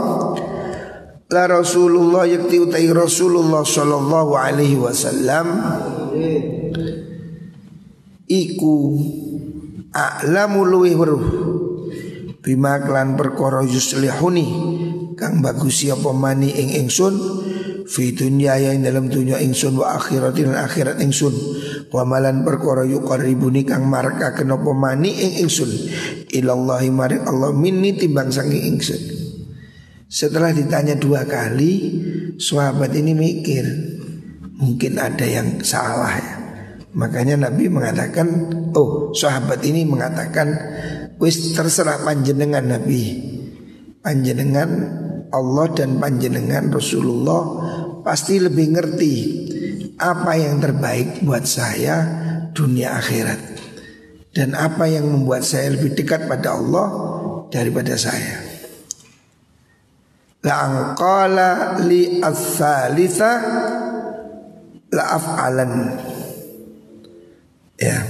la 1.26 1.44
Rasulullah 1.50 2.30
yakti 2.30 2.62
utai 2.62 2.86
Rasulullah 2.94 3.66
sallallahu 3.66 4.38
alaihi 4.38 4.78
wasallam 4.78 5.58
iku 8.30 8.74
a'lamu 9.90 10.62
luwih 10.70 10.94
weruh 10.96 11.26
bima 12.46 12.78
klan 12.78 13.18
perkara 13.18 13.66
yuslihuni 13.66 14.48
kang 15.18 15.42
bagus 15.42 15.82
apa 15.90 16.14
mani 16.14 16.54
ing 16.54 16.86
ingsun 16.86 17.18
fi 17.86 18.12
dunya 18.18 18.58
ya 18.58 18.70
ing 18.74 18.82
dalam 18.82 19.08
dunya 19.08 19.38
ingsun 19.42 19.78
wa 19.78 19.98
akhirat 19.98 20.36
lan 20.42 20.58
akhirat 20.58 20.98
ingsun 21.02 21.34
wa 21.94 22.02
malan 22.02 22.42
perkara 22.42 22.82
yuqarribuni 22.86 23.66
kang 23.66 23.86
marka 23.86 24.34
kenapa 24.34 24.74
mani 24.74 25.14
ing 25.14 25.46
ingsun 25.46 25.70
ilallahi 26.34 26.90
maring 26.90 27.24
Allah 27.30 27.54
minni 27.54 27.94
timbang 27.94 28.34
saking 28.34 28.74
ingsun 28.74 29.26
setelah 30.06 30.54
ditanya 30.56 30.96
dua 30.96 31.26
kali, 31.28 31.98
sahabat 32.38 32.94
ini 32.94 33.12
mikir, 33.12 33.66
mungkin 34.56 35.02
ada 35.02 35.28
yang 35.28 35.60
salah 35.66 36.16
ya. 36.16 36.36
Makanya 36.96 37.50
Nabi 37.50 37.68
mengatakan, 37.68 38.48
oh 38.78 39.12
sahabat 39.12 39.66
ini 39.68 39.84
mengatakan, 39.84 40.56
wis 41.20 41.52
terserah 41.52 42.00
panjenengan 42.08 42.64
Nabi. 42.64 43.34
Panjenengan 44.00 44.70
Allah 45.36 45.68
dan 45.76 46.00
panjenengan 46.00 46.72
Rasulullah 46.72 47.42
pasti 48.06 48.38
lebih 48.38 48.78
ngerti 48.78 49.16
apa 49.98 50.38
yang 50.38 50.62
terbaik 50.62 51.26
buat 51.26 51.42
saya 51.50 52.06
dunia 52.54 52.94
akhirat. 53.02 53.58
Dan 54.36 54.54
apa 54.54 54.86
yang 54.86 55.10
membuat 55.10 55.48
saya 55.48 55.74
lebih 55.74 55.98
dekat 55.98 56.30
pada 56.30 56.54
Allah 56.60 56.88
daripada 57.50 57.98
saya. 57.98 58.44
La'angqala 60.46 61.82
li 61.82 62.22
as-salisa 62.22 63.32
la'af'alan 64.94 65.72
Ya. 67.76 68.08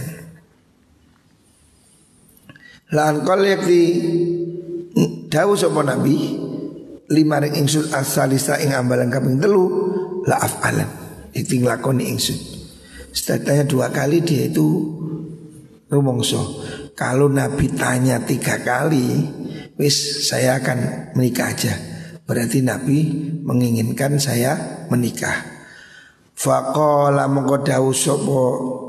La'angqala 2.94 3.46
yakti 3.50 3.82
Dawu 5.30 5.58
sopa 5.58 5.82
Nabi 5.84 6.45
Lima 7.12 7.38
ring 7.38 7.54
ingsun 7.54 7.94
as-salisa 7.94 8.58
ing 8.62 8.74
ambalan 8.74 9.14
kaping 9.14 9.38
telu 9.38 9.66
La'af'alan 10.26 10.90
Itu 11.34 11.62
ngelakoni 11.62 12.10
ingsun 12.10 12.40
Setelah 13.14 13.66
dua 13.66 13.94
kali 13.94 14.26
dia 14.26 14.50
itu 14.50 14.98
Rumongso 15.86 16.66
Kalau 16.98 17.30
Nabi 17.30 17.70
tanya 17.78 18.22
tiga 18.26 18.58
kali 18.66 19.22
Wis 19.76 20.32
saya 20.32 20.64
akan 20.64 21.12
menikah 21.20 21.52
aja. 21.52 21.76
Berarti 22.24 22.64
Nabi 22.64 22.98
menginginkan 23.44 24.16
saya 24.24 24.88
menikah 24.88 25.55
Faqala 26.36 27.32
mengkodahu 27.32 27.96
sopo 27.96 28.40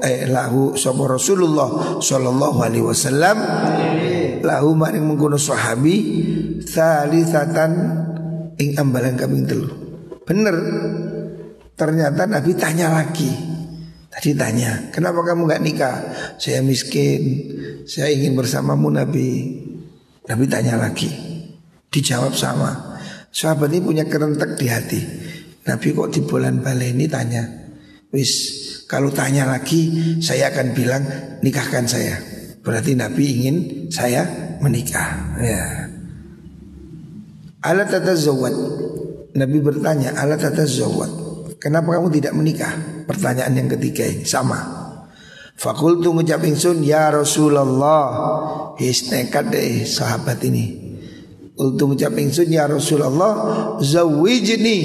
eh 0.03 0.27
lahu 0.27 0.75
sopo 0.75 1.07
Rasulullah 1.07 2.03
sallallahu 2.03 2.59
alaihi 2.59 2.83
wasallam 2.83 3.39
lahu 4.43 4.75
maring 4.75 5.07
mengkono 5.07 5.39
sahabi 5.39 5.95
salisatan 6.67 7.71
ing 8.59 8.75
ambalan 8.75 9.15
kaping 9.15 9.47
telu. 9.47 9.71
Bener. 10.27 10.57
Ternyata 11.77 12.25
Nabi 12.25 12.57
tanya 12.57 12.89
lagi. 12.89 13.29
Tadi 14.09 14.33
tanya, 14.33 14.89
kenapa 14.97 15.21
kamu 15.21 15.45
nggak 15.45 15.61
nikah? 15.61 15.97
Saya 16.41 16.65
miskin, 16.65 17.21
saya 17.85 18.09
ingin 18.09 18.33
bersamamu 18.33 18.89
Nabi. 18.89 19.61
Nabi 20.25 20.45
tanya 20.49 20.81
lagi, 20.81 21.13
dijawab 21.93 22.33
sama. 22.33 22.97
Sahabat 23.29 23.69
ini 23.77 23.85
punya 23.85 24.09
kerentek 24.09 24.57
di 24.57 24.67
hati. 24.73 25.01
Nabi 25.67 25.89
kok 25.91 26.15
di 26.15 26.21
balik 26.23 26.95
ini 26.95 27.11
tanya 27.11 27.67
Wis 28.15 28.33
kalau 28.87 29.11
tanya 29.11 29.51
lagi 29.51 29.91
saya 30.23 30.55
akan 30.55 30.67
bilang 30.73 31.03
nikahkan 31.43 31.85
saya. 31.91 32.15
Berarti 32.63 32.95
Nabi 32.95 33.25
ingin 33.27 33.57
saya 33.91 34.23
menikah 34.63 35.37
ya. 35.43 35.91
Alat 37.67 37.93
zawad 38.15 38.55
Nabi 39.35 39.59
bertanya 39.59 40.15
alat 40.17 40.55
zawad 40.55 41.11
Kenapa 41.59 41.99
kamu 41.99 42.15
tidak 42.15 42.33
menikah? 42.39 42.73
Pertanyaan 43.11 43.59
yang 43.59 43.69
ketiga 43.75 44.07
ini 44.07 44.23
sama. 44.23 44.61
Fakultu 45.57 46.15
ngucap 46.15 46.47
ingsun 46.47 46.85
ya 46.87 47.11
Rasulullah. 47.11 48.07
His 48.79 49.11
nekat 49.11 49.51
deh 49.51 49.83
sahabat 49.83 50.39
ini. 50.47 50.87
Ultu 51.57 51.91
ngucap 51.91 52.13
ingsun 52.13 52.53
ya 52.53 52.69
Rasulullah 52.69 53.35
Zawijni 53.81 54.79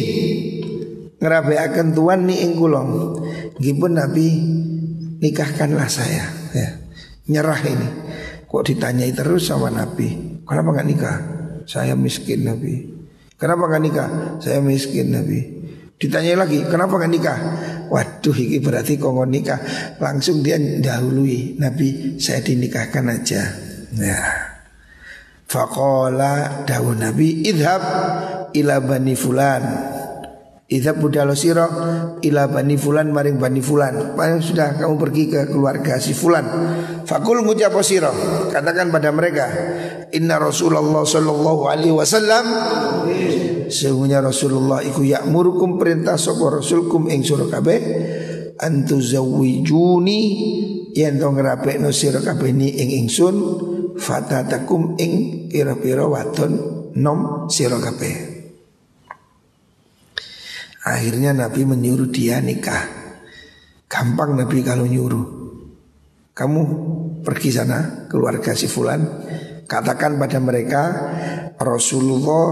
akan 1.22 1.88
tuan 1.94 2.26
ni 2.26 2.42
ing. 2.42 2.58
Nggih 2.58 3.76
Nabi 3.78 4.28
nikahkanlah 5.22 5.88
saya 5.88 6.26
ya. 6.52 6.70
Nyerah 7.30 7.62
ini. 7.64 7.90
Kok 8.50 8.68
ditanyai 8.68 9.14
terus 9.16 9.48
sama 9.48 9.72
Nabi? 9.72 10.42
Kenapa 10.44 10.76
nggak 10.76 10.88
nikah? 10.90 11.18
Saya 11.70 11.96
miskin 11.96 12.44
Nabi. 12.44 12.84
Kenapa 13.40 13.70
nggak 13.70 13.84
nikah? 13.86 14.10
Saya 14.44 14.60
miskin 14.60 15.16
Nabi. 15.16 15.40
Ditanyai 16.02 16.36
lagi, 16.36 16.60
kenapa 16.66 16.98
nggak 16.98 17.14
nikah? 17.14 17.40
Waduh, 17.94 18.34
ini 18.36 18.58
berarti 18.58 18.98
kongkong 18.98 19.32
nikah. 19.32 19.62
Langsung 20.02 20.42
dia 20.42 20.58
dahului 20.58 21.62
Nabi, 21.62 22.18
saya 22.18 22.42
dinikahkan 22.42 23.06
aja. 23.08 23.42
Ya. 23.96 24.20
Fakola 25.46 26.66
daun 26.66 27.04
Nabi 27.04 27.44
idhab 27.44 27.84
ila 28.56 28.80
bani 28.80 29.14
fulan 29.20 29.64
Idza 30.72 30.96
budalo 30.96 31.36
siro 31.36 31.68
ila 32.24 32.48
bani 32.48 32.80
fulan 32.80 33.12
maring 33.12 33.36
bani 33.36 33.60
fulan. 33.60 34.16
Paling 34.16 34.40
sudah 34.40 34.80
kamu 34.80 34.96
pergi 34.96 35.24
ke 35.28 35.52
keluarga 35.52 36.00
si 36.00 36.16
fulan. 36.16 36.48
Fakul 37.04 37.44
ngucap 37.44 37.76
siro. 37.84 38.08
Katakan 38.48 38.88
pada 38.88 39.12
mereka, 39.12 39.52
Inna 40.16 40.40
Rasulullah 40.40 41.04
sallallahu 41.04 41.68
alaihi 41.68 41.92
wasallam 41.92 42.46
Sehingga 43.72 44.20
Rasulullah 44.20 44.84
iku 44.84 45.04
ya'murukum 45.04 45.80
perintah 45.80 46.20
sapa 46.20 46.60
rasulkum 46.60 47.08
ing 47.08 47.24
sira 47.24 47.48
kabeh 47.48 47.80
antu 48.60 49.00
zawijuni 49.00 50.20
yen 50.92 51.16
to 51.20 51.32
ngrapekno 51.32 51.92
sira 51.96 52.20
kabeh 52.20 52.52
ni 52.52 52.68
ing 52.68 53.08
ingsun 53.08 53.36
fatatakum 53.96 55.00
ing 55.00 55.48
pira-pira 55.48 56.04
wadon 56.04 56.52
nom 56.96 57.48
sira 57.48 57.80
kabeh. 57.80 58.31
Akhirnya 60.82 61.32
Nabi 61.34 61.62
menyuruh 61.66 62.10
dia 62.10 62.42
nikah 62.42 62.90
Gampang 63.86 64.34
Nabi 64.34 64.66
kalau 64.66 64.90
nyuruh 64.90 65.26
Kamu 66.34 66.62
pergi 67.22 67.50
sana 67.54 68.10
keluarga 68.10 68.58
si 68.58 68.66
Fulan 68.66 69.06
Katakan 69.72 70.20
pada 70.20 70.42
mereka 70.42 70.84
Rasulullah 71.56 72.46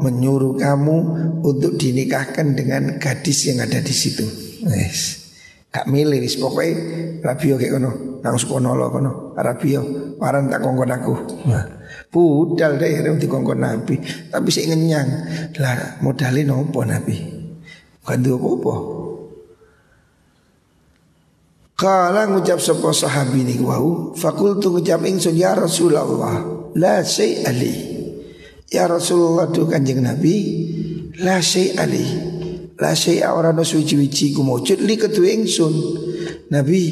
menyuruh 0.00 0.56
kamu 0.56 0.96
untuk 1.44 1.76
dinikahkan 1.76 2.56
dengan 2.56 2.96
gadis 2.96 3.46
yang 3.46 3.60
ada 3.60 3.78
di 3.78 3.94
situ. 3.94 4.24
Yes. 4.64 5.22
Gak 5.74 5.90
milih 5.90 6.22
wis 6.22 6.38
pokoknya 6.38 6.74
Rabio 7.18 7.58
kayak 7.58 7.72
kono, 7.78 7.90
nang 8.22 8.38
sukono 8.38 8.78
lo 8.78 8.94
kono. 8.94 9.34
Rabio 9.34 10.14
waran 10.22 10.46
tak 10.46 10.62
kongkon 10.62 10.90
aku. 10.94 11.14
Nah, 11.50 11.64
budal 12.14 12.78
deh 12.78 12.90
yang 13.02 13.18
dikongkon 13.18 13.58
Nabi, 13.58 13.98
tapi 14.30 14.48
sih 14.54 14.70
ngenyang. 14.70 15.08
Lah 15.58 15.98
modalin 15.98 16.54
Nabi. 16.62 17.33
Kandu 18.04 18.36
apa-apa 18.36 18.76
Kala 21.74 22.30
ngucap 22.30 22.62
sapa 22.62 22.94
sahabi 22.94 23.42
ni 23.42 23.58
wau 23.58 24.14
fakultu 24.14 24.70
ngucap 24.70 25.02
ingsun 25.02 25.34
ya 25.34 25.58
Rasulullah 25.58 26.06
la 26.78 27.02
ali 27.02 27.74
Ya 28.70 28.86
Rasulullah 28.86 29.50
tu 29.50 29.66
kanjeng 29.66 30.04
Nabi 30.04 30.36
la 31.18 31.42
ali 31.82 32.34
la 32.74 32.90
syai 32.94 33.22
ora 33.22 33.54
no 33.54 33.62
suci-wici 33.62 34.34
ku 34.34 34.42
mujud 34.42 34.82
li 34.82 34.98
ketu 34.98 35.22
ingsun. 35.22 35.74
Nabi 36.50 36.82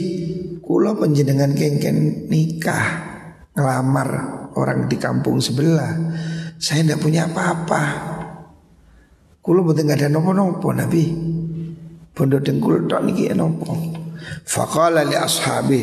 kula 0.62 0.94
panjenengan 0.94 1.52
kengken 1.54 2.30
nikah 2.30 2.86
ngelamar 3.52 4.10
orang 4.54 4.86
di 4.86 4.96
kampung 4.96 5.42
sebelah. 5.42 5.92
Saya 6.62 6.86
tidak 6.86 7.02
punya 7.02 7.26
apa-apa 7.26 8.11
Kulo 9.42 9.66
mboten 9.66 9.90
ada 9.90 10.06
nopo-nopo 10.06 10.70
Nabi. 10.70 11.10
Bondo 12.14 12.38
dengkul 12.38 12.86
tok 12.86 13.02
niki 13.02 13.26
nopo. 13.34 13.74
Faqala 14.46 15.02
li 15.02 15.18
ashabi. 15.18 15.82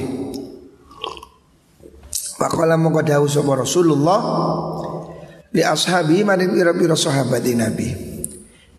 Faqala 2.40 2.80
moko 2.80 3.04
dawuh 3.04 3.28
sapa 3.28 3.60
Rasulullah 3.60 4.22
li 5.52 5.60
ashabi 5.60 6.24
maring 6.24 6.56
pira-pira 6.56 6.96
sahabat 6.96 7.44
Nabi. 7.52 7.92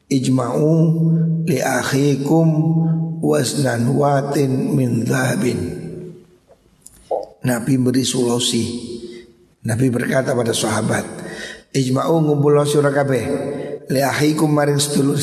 Ijma'u 0.09 0.73
li 1.45 1.61
akhikum 1.61 2.49
wasnan 3.21 3.85
watin 3.93 4.73
min 4.73 5.05
dhahabin. 5.05 5.61
Nabi 7.45 7.73
beri 7.77 8.05
solusi. 8.09 8.65
Nabi 9.61 9.93
berkata 9.93 10.33
pada 10.33 10.57
sahabat, 10.57 11.05
Ijma'u 11.77 12.17
ngumpul 12.25 12.57
sira 12.65 12.89
kabeh 12.89 13.50
liahikum 13.91 14.49
maring 14.49 14.79
sedulur 14.79 15.19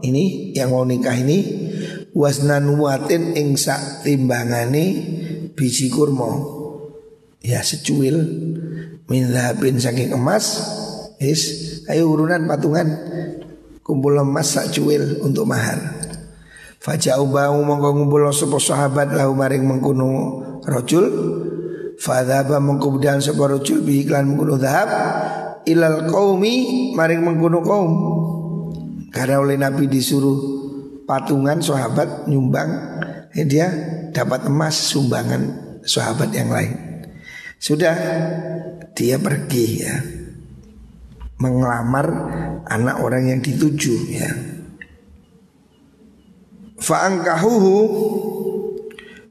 ini 0.00 0.56
yang 0.56 0.72
mau 0.72 0.82
nikah 0.88 1.12
ini 1.12 1.68
wasnan 2.16 2.72
watin 2.80 3.36
ing 3.36 3.54
sak 3.60 4.02
timbangane 4.02 4.84
biji 5.52 5.92
kurma. 5.92 6.40
Ya 7.40 7.60
secuil. 7.64 8.16
Min 9.10 9.34
dhahabin 9.34 9.82
saking 9.82 10.14
emas 10.14 10.62
is 11.20 11.40
ayo 11.90 12.08
urunan 12.08 12.48
patungan. 12.48 12.88
Kumpul 13.84 14.16
emas 14.16 14.56
sak 14.56 14.72
cuil 14.72 15.20
untuk 15.20 15.44
mahar. 15.44 16.00
Faja'u 16.80 17.28
ba'u 17.28 17.60
mongko 17.60 17.92
ngumpul 17.92 18.24
sapa 18.32 18.56
sahabat 18.56 19.12
lahu 19.12 19.36
maring 19.36 19.68
mengkuno 19.68 20.08
rojul 20.64 21.06
Fadhaba 22.00 22.56
mengkubudan 22.64 23.20
sapa 23.20 23.44
rojul 23.44 23.84
bi 23.84 24.00
iklan 24.00 24.32
mengkuno 24.32 24.56
dhahab 24.56 24.88
ilal 25.66 26.08
qaumi 26.08 26.90
maring 26.94 27.22
mengkono 27.24 27.60
kaum. 27.64 27.92
Karena 29.10 29.42
oleh 29.42 29.58
Nabi 29.58 29.90
disuruh 29.90 30.38
patungan 31.04 31.58
sahabat 31.58 32.30
nyumbang, 32.30 32.70
eh, 33.34 33.42
dia 33.42 33.66
dapat 34.14 34.46
emas 34.46 34.78
sumbangan 34.94 35.42
sahabat 35.82 36.30
yang 36.30 36.54
lain. 36.54 36.72
Sudah 37.58 37.96
dia 38.94 39.18
pergi 39.18 39.66
ya 39.82 39.96
mengelamar 41.40 42.06
anak 42.68 42.96
orang 43.00 43.32
yang 43.32 43.40
dituju 43.40 43.94
ya. 44.12 44.30
Fa'angkahuhu 46.80 47.76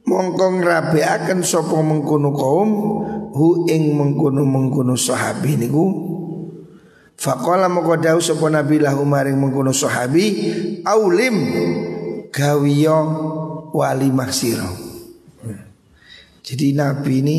mongkong 0.05 0.61
rabe 0.65 1.01
akan 1.05 1.45
sopo 1.45 1.81
mengkono 1.85 2.29
kaum 2.33 2.69
hu 3.29 3.69
ing 3.69 3.93
mengkono 3.93 4.41
mengkono 4.41 4.97
sahabi 4.97 5.57
niku 5.57 5.85
Faqala 7.19 7.67
moko 7.67 7.99
dawuh 7.99 8.23
sapa 8.23 8.47
Nabi 8.47 8.79
lahu 8.79 9.03
maring 9.03 9.35
mengkono 9.35 9.75
sahabi 9.75 10.55
aulim 10.87 11.35
gawiyo 12.31 12.99
wali 13.75 14.07
mahsiro. 14.07 14.71
Jadi 16.39 16.71
Nabi 16.79 17.13
ini 17.19 17.37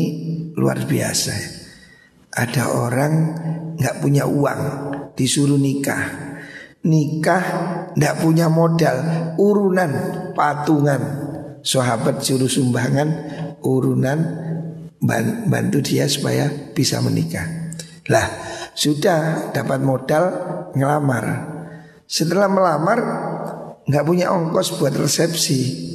luar 0.53 0.85
biasa. 0.85 1.33
Ada 2.31 2.77
orang 2.77 3.13
nggak 3.75 3.95
punya 4.05 4.29
uang 4.29 4.61
disuruh 5.17 5.57
nikah. 5.57 6.29
Nikah 6.85 7.43
nggak 7.97 8.15
punya 8.21 8.53
modal, 8.53 8.97
urunan 9.41 9.91
patungan. 10.37 11.01
Sahabat 11.65 12.21
suruh 12.21 12.49
sumbangan 12.49 13.09
urunan 13.65 14.19
bantu 15.49 15.81
dia 15.81 16.05
supaya 16.05 16.47
bisa 16.71 17.01
menikah. 17.01 17.73
Lah 18.07 18.29
sudah 18.75 19.51
dapat 19.51 19.79
modal 19.83 20.23
ngelamar. 20.75 21.25
Setelah 22.07 22.47
melamar 22.51 22.99
nggak 23.87 24.05
punya 24.07 24.31
ongkos 24.31 24.79
buat 24.79 24.95
resepsi. 24.95 25.89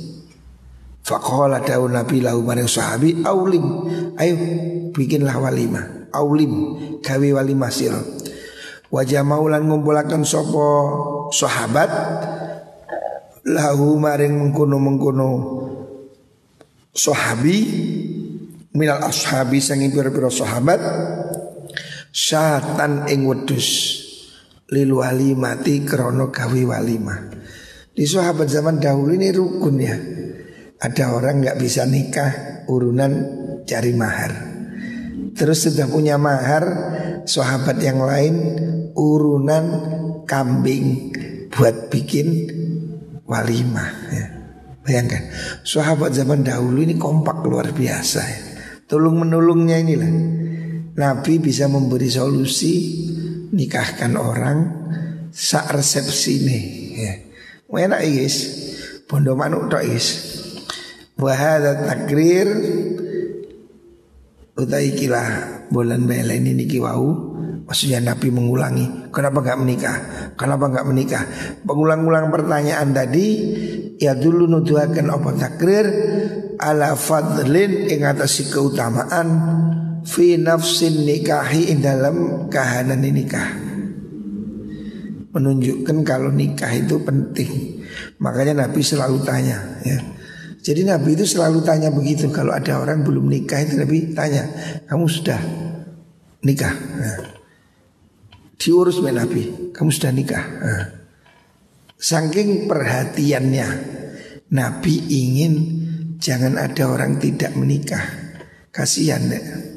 Fakola 1.07 1.63
daun 1.63 1.95
Nabi 1.95 2.19
lahu 2.19 2.43
maring 2.43 2.67
sahabi 2.67 3.23
aulim. 3.23 3.87
Ayo 4.19 4.35
bikinlah 4.91 5.39
walimah. 5.39 6.11
Aulim 6.11 6.53
gawe 7.05 7.29
walimah 7.39 7.71
sira. 7.71 8.01
Wajah 8.91 9.23
maulan 9.23 9.67
ngumpulaken 9.67 10.27
sopo 10.27 10.67
sahabat 11.31 11.91
lahu 13.47 13.99
maring 13.99 14.35
mengkono-mengkono 14.35 15.31
sahabi 16.91 17.57
minal 18.75 19.05
ashabi 19.07 19.63
sanging 19.63 19.95
pira-pira 19.95 20.27
sahabat 20.33 20.81
syatan 22.17 23.05
ing 23.13 23.29
wedhus 23.29 24.01
lil 24.73 24.97
walimati 24.97 25.85
krana 25.85 26.33
gawe 26.33 26.61
walimah. 26.73 27.21
Di 27.93 28.09
sahabat 28.09 28.49
zaman 28.49 28.81
dahulu 28.81 29.13
ini 29.13 29.29
rukun 29.37 29.77
ya. 29.77 29.97
Ada 30.81 31.13
orang 31.13 31.45
nggak 31.45 31.61
bisa 31.61 31.85
nikah 31.85 32.65
urunan 32.69 33.13
cari 33.69 33.93
mahar. 33.93 34.33
Terus 35.37 35.69
sudah 35.69 35.89
punya 35.89 36.17
mahar, 36.17 36.65
sahabat 37.29 37.77
yang 37.85 38.01
lain 38.01 38.35
urunan 38.97 39.65
kambing 40.25 41.13
buat 41.53 41.93
bikin 41.93 42.49
walimah 43.29 43.91
ya. 44.13 44.27
Bayangkan, 44.85 45.33
sahabat 45.67 46.15
zaman 46.15 46.47
dahulu 46.47 46.85
ini 46.85 46.97
kompak 46.97 47.43
luar 47.45 47.73
biasa 47.73 48.21
ya. 48.23 48.41
Tolong 48.87 49.27
menolongnya 49.27 49.83
inilah. 49.83 50.13
Nabi 50.97 51.37
bisa 51.37 51.69
memberi 51.69 52.09
solusi 52.09 53.05
nikahkan 53.53 54.17
orang 54.17 54.59
sak 55.29 55.77
resepsi 55.77 56.35
nih 56.41 56.65
ya. 56.97 57.13
Enak 57.69 58.01
guys. 58.01 58.37
Bondo 59.05 59.37
manuk 59.37 59.69
tok 59.69 59.85
guys. 59.85 60.07
Wahada 61.21 61.85
takrir 61.85 62.49
utai 64.57 64.93
kilah 64.97 65.69
bulan 65.69 66.09
bela 66.09 66.33
ini 66.33 66.53
niki 66.53 66.81
wau 66.81 67.37
Maksudnya 67.67 67.99
Nabi 67.99 68.31
mengulangi 68.31 69.11
Kenapa 69.11 69.43
nggak 69.43 69.59
menikah 69.59 69.97
Kenapa 70.39 70.71
nggak 70.71 70.87
menikah 70.87 71.25
Pengulang-ulang 71.67 72.31
pertanyaan 72.31 72.95
tadi 72.95 73.27
Ya 73.99 74.15
dulu 74.15 74.47
nuduhakan 74.47 75.11
apa 75.11 75.31
takrir 75.35 75.87
Ala 76.63 76.95
fadlin 76.95 77.91
Ingatasi 77.91 78.55
keutamaan 78.55 79.27
Fi 80.07 80.39
nafsin 80.39 81.03
nikahi 81.03 81.75
dalam 81.83 82.47
kahanan 82.47 83.03
nikah. 83.03 83.51
Menunjukkan 85.35 86.07
kalau 86.07 86.31
nikah 86.31 86.71
itu 86.71 87.03
penting. 87.03 87.83
Makanya 88.23 88.65
Nabi 88.65 88.81
selalu 88.87 89.19
tanya 89.27 89.83
ya. 89.83 89.99
Jadi 90.63 90.87
Nabi 90.87 91.19
itu 91.19 91.27
selalu 91.27 91.61
tanya 91.67 91.91
begitu. 91.91 92.31
Kalau 92.31 92.55
ada 92.55 92.79
orang 92.79 93.03
belum 93.03 93.27
nikah 93.27 93.67
itu 93.67 93.79
Nabi 93.79 94.15
tanya 94.15 94.47
Kamu 94.87 95.07
sudah 95.11 95.39
nikah? 96.47 96.75
Nah. 96.75 97.19
Diurus 98.57 98.99
oleh 99.05 99.13
Nabi 99.13 99.71
Kamu 99.75 99.91
sudah 99.91 100.11
nikah? 100.15 100.43
Nah. 100.43 100.87
Saking 101.99 102.71
perhatiannya 102.71 103.69
Nabi 104.55 104.95
ingin 105.11 105.55
Jangan 106.17 106.57
ada 106.57 106.89
orang 106.89 107.21
tidak 107.21 107.53
menikah. 107.53 108.03
Kasihan 108.73 109.21
ya 109.29 109.76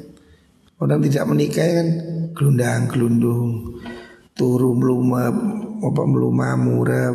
Orang 0.80 1.04
tidak 1.04 1.28
menikah 1.28 1.68
kan 1.68 1.88
Gelundang 2.32 2.88
gelundung 2.88 3.78
Turu 4.32 4.72
meluma 4.72 5.28
Apa 5.84 6.02
meluma 6.08 6.56
murah 6.56 7.12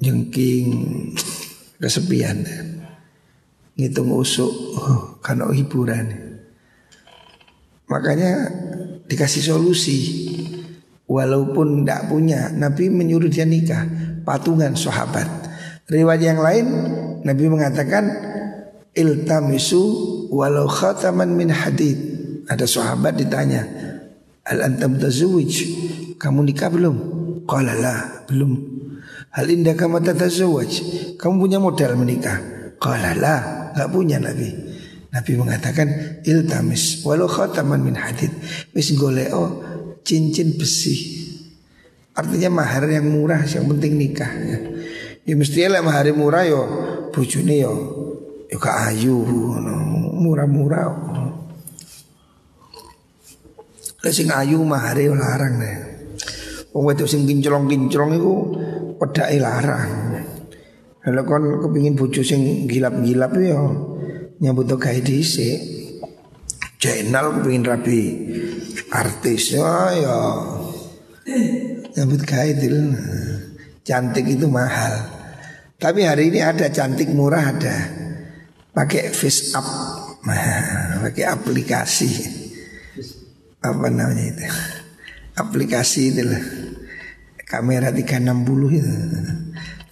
Jengking 0.00 0.68
kesepian. 1.80 2.44
Ngitung 3.80 4.12
usuk 4.12 4.52
oh, 4.76 5.16
karena 5.24 5.48
hiburan. 5.48 6.06
Makanya 7.88 8.32
dikasih 9.08 9.52
solusi. 9.52 9.98
Walaupun 11.10 11.82
tidak 11.82 12.06
punya 12.06 12.52
Nabi 12.52 12.92
menyuruh 12.92 13.32
dia 13.32 13.48
nikah. 13.48 13.88
Patungan 14.22 14.76
sahabat. 14.76 15.26
Riwayat 15.88 16.22
yang 16.22 16.38
lain 16.38 16.66
Nabi 17.24 17.44
mengatakan 17.50 18.04
iltamisu 18.94 19.82
walau 20.30 20.70
khataman 20.70 21.34
min 21.34 21.50
hadid 21.50 22.09
ada 22.50 22.66
sahabat 22.66 23.14
ditanya 23.14 23.62
al 24.42 24.66
antam 24.66 24.98
tazawij 24.98 25.54
kamu 26.20 26.52
nikah 26.52 26.68
belum? 26.68 26.96
Qala 27.48 27.72
la 27.80 27.96
belum. 28.28 28.52
Hal 29.32 29.48
indah 29.48 29.72
kamu 29.72 30.04
tatazawaj 30.04 30.72
Kamu 31.16 31.34
punya 31.40 31.56
modal 31.56 31.96
menikah? 31.96 32.36
Qala 32.76 33.16
la 33.16 33.36
Gak 33.72 33.88
punya 33.88 34.20
Nabi. 34.20 34.52
Nabi 35.08 35.32
mengatakan 35.38 36.20
Iltamis 36.26 37.06
Walau 37.06 37.30
khataman 37.30 37.80
min 37.80 37.96
hadid 37.96 38.28
Wis 38.76 38.92
goleo 38.98 39.64
cincin 40.04 40.58
besi. 40.60 41.24
Artinya 42.12 42.52
mahar 42.52 42.84
yang 42.90 43.08
murah 43.08 43.40
Yang 43.48 43.64
penting 43.70 43.92
nikah 43.96 44.28
ya, 44.28 44.58
ya 45.24 45.34
mestinya 45.38 45.78
lah 45.78 45.82
mahar 45.86 46.10
murah 46.12 46.44
yo 46.44 46.62
Bujune 47.14 47.64
yo 47.64 47.74
Yo 48.50 48.58
ayu 48.60 49.16
Murah-murah 50.20 51.09
Lah 54.00 54.12
sing 54.12 54.32
ayu 54.32 54.64
mahar 54.64 54.96
yo 54.96 55.12
larang 55.12 55.60
deh 55.60 55.90
Wong 56.70 56.86
wedok 56.86 57.10
sing 57.10 57.26
kinclong-kinclong 57.26 58.14
iku 58.14 58.34
pedake 58.94 59.42
larang. 59.42 59.90
Kalau 61.02 61.22
kon 61.26 61.44
kepingin 61.66 61.98
bojo 61.98 62.22
sing 62.22 62.70
gilap-gilap 62.70 63.34
ya 63.42 63.58
nyambut 64.38 64.70
gawe 64.70 65.00
dhisik. 65.02 65.58
Channel 66.78 67.42
kepingin 67.42 67.66
rapi 67.66 68.00
artis 68.94 69.58
ya 69.58 69.98
ya 69.98 70.18
nyambut 71.98 72.22
gawe 72.22 72.50
Cantik 73.82 74.26
itu 74.30 74.46
mahal. 74.46 74.94
Tapi 75.80 76.06
hari 76.06 76.30
ini 76.30 76.38
ada 76.44 76.70
cantik 76.70 77.10
murah 77.10 77.50
ada. 77.50 77.76
Pakai 78.70 79.10
face 79.10 79.58
up. 79.58 79.66
pakai 81.02 81.24
aplikasi. 81.26 82.39
Apa 83.60 83.92
namanya 83.92 84.24
itu? 84.24 84.44
Aplikasi 85.36 86.16
itu 86.16 86.22
lah. 86.24 86.44
Kamera 87.44 87.92
360 87.92 88.78
itu. 88.80 88.94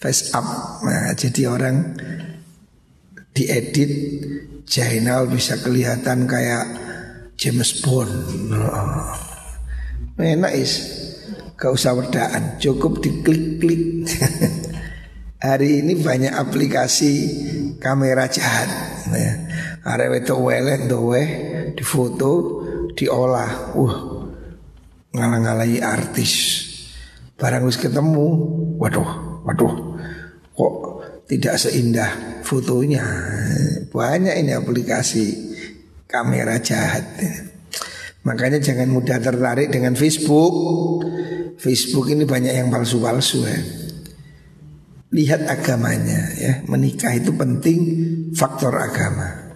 Face 0.00 0.32
up. 0.32 0.46
Nah, 0.86 1.12
jadi 1.12 1.52
orang 1.52 1.92
diedit 3.36 3.92
channel 4.64 5.28
bisa 5.28 5.60
kelihatan 5.60 6.24
kayak 6.24 6.64
James 7.36 7.76
Bond. 7.84 8.10
Oh. 8.56 9.12
enak 10.16 10.52
is. 10.56 10.72
Gak 11.58 11.74
usah 11.74 11.92
werdaan. 11.92 12.56
Cukup 12.56 13.04
diklik-klik. 13.04 14.08
Hari 15.44 15.84
ini 15.84 15.94
banyak 15.98 16.34
aplikasi 16.34 17.12
kamera 17.78 18.26
jahat. 18.32 18.70
Ya. 19.12 19.34
Arek 19.86 20.26
itu 20.26 20.34
welek 20.34 20.90
di 21.78 21.84
diolah 22.98 23.78
uh 23.78 23.96
ngalang-ngalai 25.14 25.78
artis 25.78 26.66
Barang 27.38 27.70
wis 27.70 27.78
ketemu, 27.78 28.26
waduh, 28.82 29.38
waduh, 29.46 29.94
kok 30.58 30.74
tidak 31.30 31.54
seindah 31.54 32.42
fotonya. 32.42 33.06
Banyak 33.94 34.42
ini 34.42 34.58
aplikasi 34.58 35.54
kamera 36.10 36.58
jahat. 36.58 37.06
Makanya 38.26 38.58
jangan 38.58 38.90
mudah 38.90 39.22
tertarik 39.22 39.70
dengan 39.70 39.94
Facebook. 39.94 40.52
Facebook 41.62 42.10
ini 42.10 42.26
banyak 42.26 42.58
yang 42.58 42.74
palsu-palsu 42.74 43.46
ya. 43.46 43.58
Lihat 45.14 45.46
agamanya 45.46 46.34
ya, 46.42 46.52
menikah 46.66 47.14
itu 47.14 47.30
penting 47.38 47.78
faktor 48.34 48.74
agama. 48.74 49.47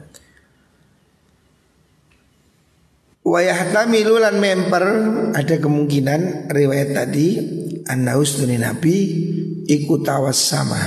Wayahtamilu 3.22 4.18
lan 4.18 4.42
memper 4.42 4.84
ada 5.30 5.56
kemungkinan 5.62 6.50
riwayat 6.50 6.90
tadi 6.90 7.38
An-Naus 7.86 8.42
Nabi 8.42 8.96
ikut 9.70 10.02
tawas 10.02 10.42
sama 10.42 10.82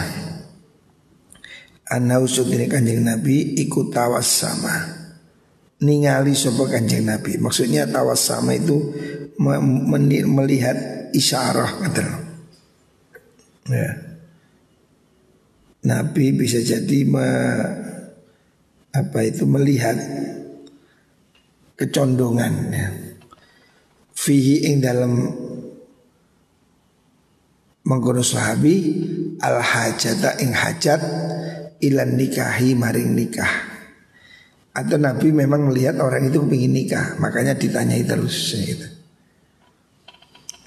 An-Naus 1.88 2.44
kanjeng 2.44 3.08
Nabi 3.08 3.56
ikut 3.64 3.88
tawas 3.96 4.28
sama 4.28 4.76
Ningali 5.76 6.32
sopa 6.32 6.72
kanjeng 6.72 7.04
Nabi? 7.04 7.36
Maksudnya 7.36 7.84
tawas 7.88 8.24
sama 8.24 8.56
itu 8.56 8.80
Melihat 9.36 11.12
isyarah 11.12 11.72
kata 11.84 12.04
ya. 13.68 13.92
Nabi 15.86 16.34
bisa 16.34 16.64
jadi 16.66 17.06
me, 17.06 17.30
apa 18.90 19.20
itu 19.22 19.46
melihat 19.46 19.94
kecondongan 21.76 22.54
ya. 22.72 22.88
fihi 24.16 24.72
ing 24.72 24.80
dalam 24.80 25.12
mengkono 27.86 28.26
sahabi 28.26 28.76
al 29.44 29.62
hajata 29.62 30.42
ing 30.42 30.52
hajat 30.56 31.02
ilan 31.84 32.18
nikahi 32.18 32.74
maring 32.74 33.14
nikah 33.14 33.76
atau 34.76 35.00
Nabi 35.00 35.32
memang 35.32 35.72
melihat 35.72 35.96
orang 36.04 36.28
itu 36.28 36.44
ingin 36.52 36.76
nikah 36.76 37.16
makanya 37.16 37.56
ditanyai 37.56 38.04
terus 38.04 38.52
gitu. 38.60 38.84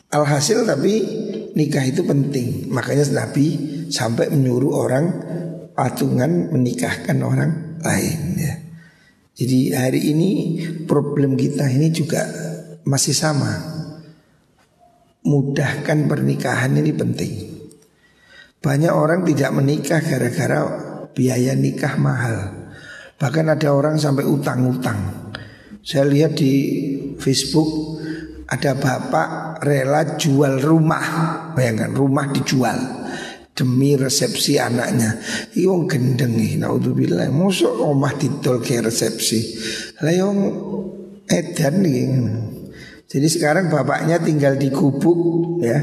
Alhasil 0.08 0.64
tapi 0.64 1.04
nikah 1.52 1.84
itu 1.84 2.00
penting 2.00 2.72
makanya 2.72 3.04
Nabi 3.12 3.46
sampai 3.92 4.32
menyuruh 4.32 4.72
orang 4.72 5.04
patungan 5.76 6.48
menikahkan 6.48 7.20
orang 7.20 7.76
lain 7.84 8.20
ya. 8.40 8.54
Jadi 9.38 9.70
hari 9.70 10.10
ini 10.10 10.30
problem 10.90 11.38
kita 11.38 11.70
ini 11.70 11.94
juga 11.94 12.26
masih 12.82 13.14
sama. 13.14 13.54
Mudahkan 15.22 16.10
pernikahan 16.10 16.74
ini 16.74 16.90
penting. 16.90 17.32
Banyak 18.58 18.90
orang 18.90 19.22
tidak 19.22 19.54
menikah 19.54 20.02
gara-gara 20.02 20.60
biaya 21.14 21.54
nikah 21.54 21.94
mahal. 22.02 22.66
Bahkan 23.14 23.46
ada 23.54 23.70
orang 23.70 23.94
sampai 23.94 24.26
utang-utang. 24.26 25.30
Saya 25.86 26.10
lihat 26.10 26.34
di 26.34 26.54
Facebook 27.22 28.02
ada 28.50 28.74
bapak 28.74 29.62
rela 29.62 30.18
jual 30.18 30.58
rumah. 30.58 31.06
Bayangkan 31.54 31.94
rumah 31.94 32.26
dijual 32.34 32.97
demi 33.58 33.98
resepsi 33.98 34.54
anaknya. 34.62 35.18
Iwong 35.58 35.90
gendeng 35.90 36.38
nih, 36.38 36.62
naudzubillah. 36.62 37.26
Musuh 37.34 37.82
omah 37.82 38.14
didol 38.14 38.62
ke 38.62 38.78
resepsi. 38.78 39.58
Lah 39.98 40.14
yang 40.14 40.38
edan 41.26 41.74
nih. 41.82 42.06
Jadi 43.08 43.26
sekarang 43.26 43.66
bapaknya 43.72 44.20
tinggal 44.20 44.60
di 44.60 44.68
gubuk 44.68 45.58
ya 45.64 45.80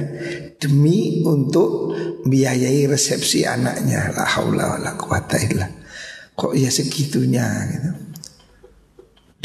demi 0.62 1.26
untuk 1.26 1.92
biayai 2.24 2.88
resepsi 2.88 3.44
anaknya. 3.44 4.16
La 4.16 4.24
haula 4.24 4.78
wala 4.78 4.96
quwata 4.96 5.36
illa. 5.44 5.68
Kok 6.38 6.54
ya 6.56 6.72
segitunya 6.72 7.48
gitu. 7.76 7.92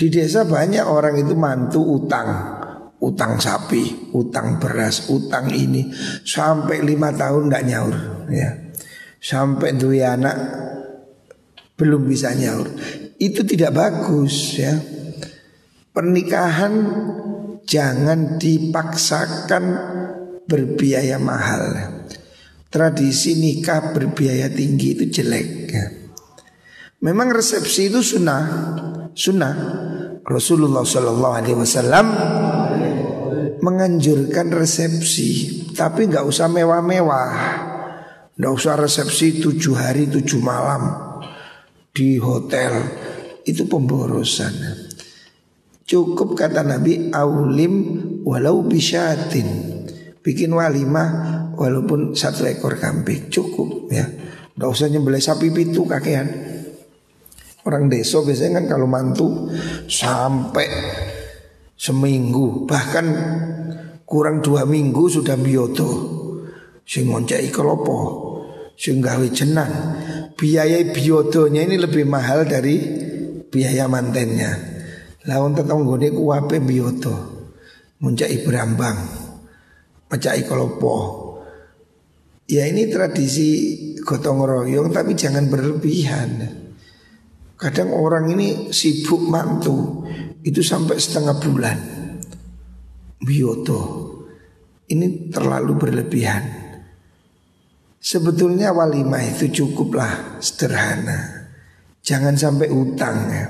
Di 0.00 0.06
desa 0.08 0.48
banyak 0.48 0.86
orang 0.86 1.18
itu 1.20 1.34
mantu 1.36 1.84
utang 1.84 2.59
utang 3.00 3.40
sapi, 3.40 4.12
utang 4.12 4.60
beras, 4.60 5.08
utang 5.08 5.48
ini 5.48 5.88
sampai 6.24 6.84
lima 6.84 7.10
tahun 7.16 7.48
tidak 7.48 7.64
nyaur, 7.66 7.96
ya. 8.28 8.50
Sampai 9.20 9.76
dua 9.76 10.16
anak 10.16 10.36
belum 11.76 12.08
bisa 12.08 12.32
nyaur. 12.32 12.68
Itu 13.20 13.44
tidak 13.44 13.76
bagus 13.76 14.56
ya. 14.56 14.80
Pernikahan 15.92 16.72
jangan 17.68 18.40
dipaksakan 18.40 19.64
berbiaya 20.48 21.20
mahal. 21.20 21.96
Tradisi 22.70 23.36
nikah 23.36 23.92
berbiaya 23.92 24.48
tinggi 24.48 24.96
itu 24.96 25.04
jelek 25.10 25.48
ya. 25.68 25.86
Memang 27.00 27.32
resepsi 27.32 27.88
itu 27.88 28.00
sunnah, 28.04 28.44
sunnah. 29.16 29.54
Rasulullah 30.20 30.84
Shallallahu 30.84 31.34
Alaihi 31.34 31.56
Wasallam 31.58 32.06
menganjurkan 33.60 34.52
resepsi 34.52 35.62
Tapi 35.76 36.10
nggak 36.10 36.24
usah 36.26 36.48
mewah-mewah. 36.50 37.32
Nggak 38.36 38.52
usah 38.56 38.74
resepsi 38.80 39.40
tujuh 39.40 39.76
hari 39.76 40.08
tujuh 40.08 40.40
malam 40.40 41.16
Di 41.92 42.16
hotel. 42.20 42.72
Itu 43.44 43.68
pemborosan. 43.68 44.52
Cukup 45.84 46.38
kata 46.38 46.62
Nabi 46.62 47.10
Aulim 47.10 47.74
walau 48.24 48.62
bisyatin. 48.64 49.48
Bikin 50.20 50.52
walimah 50.52 51.08
Walaupun 51.60 52.16
satu 52.16 52.48
ekor 52.48 52.80
kambing. 52.80 53.28
Cukup 53.28 53.92
ya. 53.92 54.08
Nggak 54.56 54.70
usah 54.70 54.88
nyembelih 54.88 55.20
sapi 55.20 55.52
pitu 55.52 55.84
kakean. 55.84 56.28
Orang 57.68 57.92
desa 57.92 58.24
biasanya 58.24 58.64
kan 58.64 58.76
kalau 58.76 58.88
mantu 58.88 59.52
Sampai 59.84 60.64
seminggu 61.80 62.68
bahkan 62.68 63.08
kurang 64.04 64.44
dua 64.44 64.68
minggu 64.68 65.08
sudah 65.08 65.40
bioto 65.40 65.88
sing 66.84 67.08
ngoncai 67.08 67.48
kelopo 67.48 68.28
sing 68.76 69.00
gawe 69.00 69.24
jenang. 69.32 69.72
Biaya 70.36 70.80
biotonya 70.92 71.64
ini 71.64 71.80
lebih 71.80 72.04
mahal 72.04 72.44
dari 72.44 72.80
biaya 73.48 73.88
mantennya. 73.88 74.52
Lah 75.28 75.40
untuk 75.40 75.64
tanggone 75.64 76.12
kuape 76.12 76.60
bioto 76.60 77.16
muncai 78.04 78.40
berambang 78.44 78.98
mencai 80.08 80.42
kelopo. 80.44 80.96
Ya 82.50 82.66
ini 82.66 82.90
tradisi 82.90 83.48
gotong 84.02 84.42
royong 84.42 84.92
tapi 84.92 85.16
jangan 85.16 85.48
berlebihan. 85.48 86.30
Kadang 87.60 87.92
orang 87.92 88.32
ini 88.32 88.72
sibuk 88.72 89.20
mantu 89.28 90.08
itu 90.44 90.60
sampai 90.64 90.96
setengah 90.96 91.36
bulan. 91.40 91.78
Bioto 93.20 93.82
ini 94.88 95.30
terlalu 95.30 95.72
berlebihan. 95.76 96.44
Sebetulnya 98.00 98.72
walimah 98.72 99.20
itu 99.20 99.52
cukuplah 99.52 100.40
sederhana. 100.40 101.52
Jangan 102.00 102.32
sampai 102.34 102.72
utang 102.72 103.28
ya. 103.28 103.46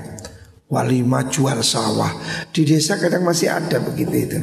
Walimah 0.67 1.31
jual 1.31 1.63
sawah. 1.63 2.11
Di 2.51 2.67
desa 2.67 2.99
kadang 2.99 3.23
masih 3.23 3.47
ada 3.47 3.79
begitu 3.79 4.15
itu. 4.15 4.39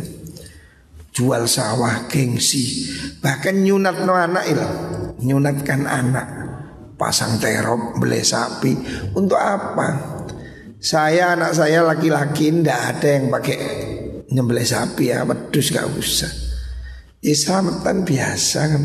Jual 1.13 1.45
sawah 1.45 2.09
gengsi. 2.09 2.89
Bahkan 3.21 3.65
nyunat 3.65 4.05
no 4.09 4.17
anak 4.17 4.45
itu. 4.49 4.69
Nyunatkan 5.29 5.85
anak 5.85 6.27
pasang 6.99 7.39
terop, 7.39 7.97
beli 7.97 8.27
sapi. 8.27 8.75
Untuk 9.15 9.39
apa? 9.39 10.18
Saya 10.79 11.35
anak 11.35 11.59
saya 11.59 11.83
laki-laki 11.83 12.55
ndak 12.55 12.81
ada 12.95 13.09
yang 13.19 13.35
pakai 13.35 13.59
nyembelih 14.31 14.63
sapi 14.63 15.11
ya, 15.11 15.27
wedus 15.27 15.75
gak 15.75 15.91
usah. 15.91 16.31
Islamatan 17.19 18.07
biasa 18.07 18.61
kan. 18.71 18.85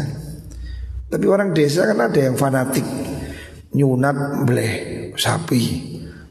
Tapi 1.14 1.26
orang 1.30 1.54
desa 1.54 1.86
kan 1.86 2.02
ada 2.02 2.18
yang 2.18 2.34
fanatik 2.34 2.86
nyunat 3.78 4.50
beli 4.50 4.70
sapi, 5.14 5.62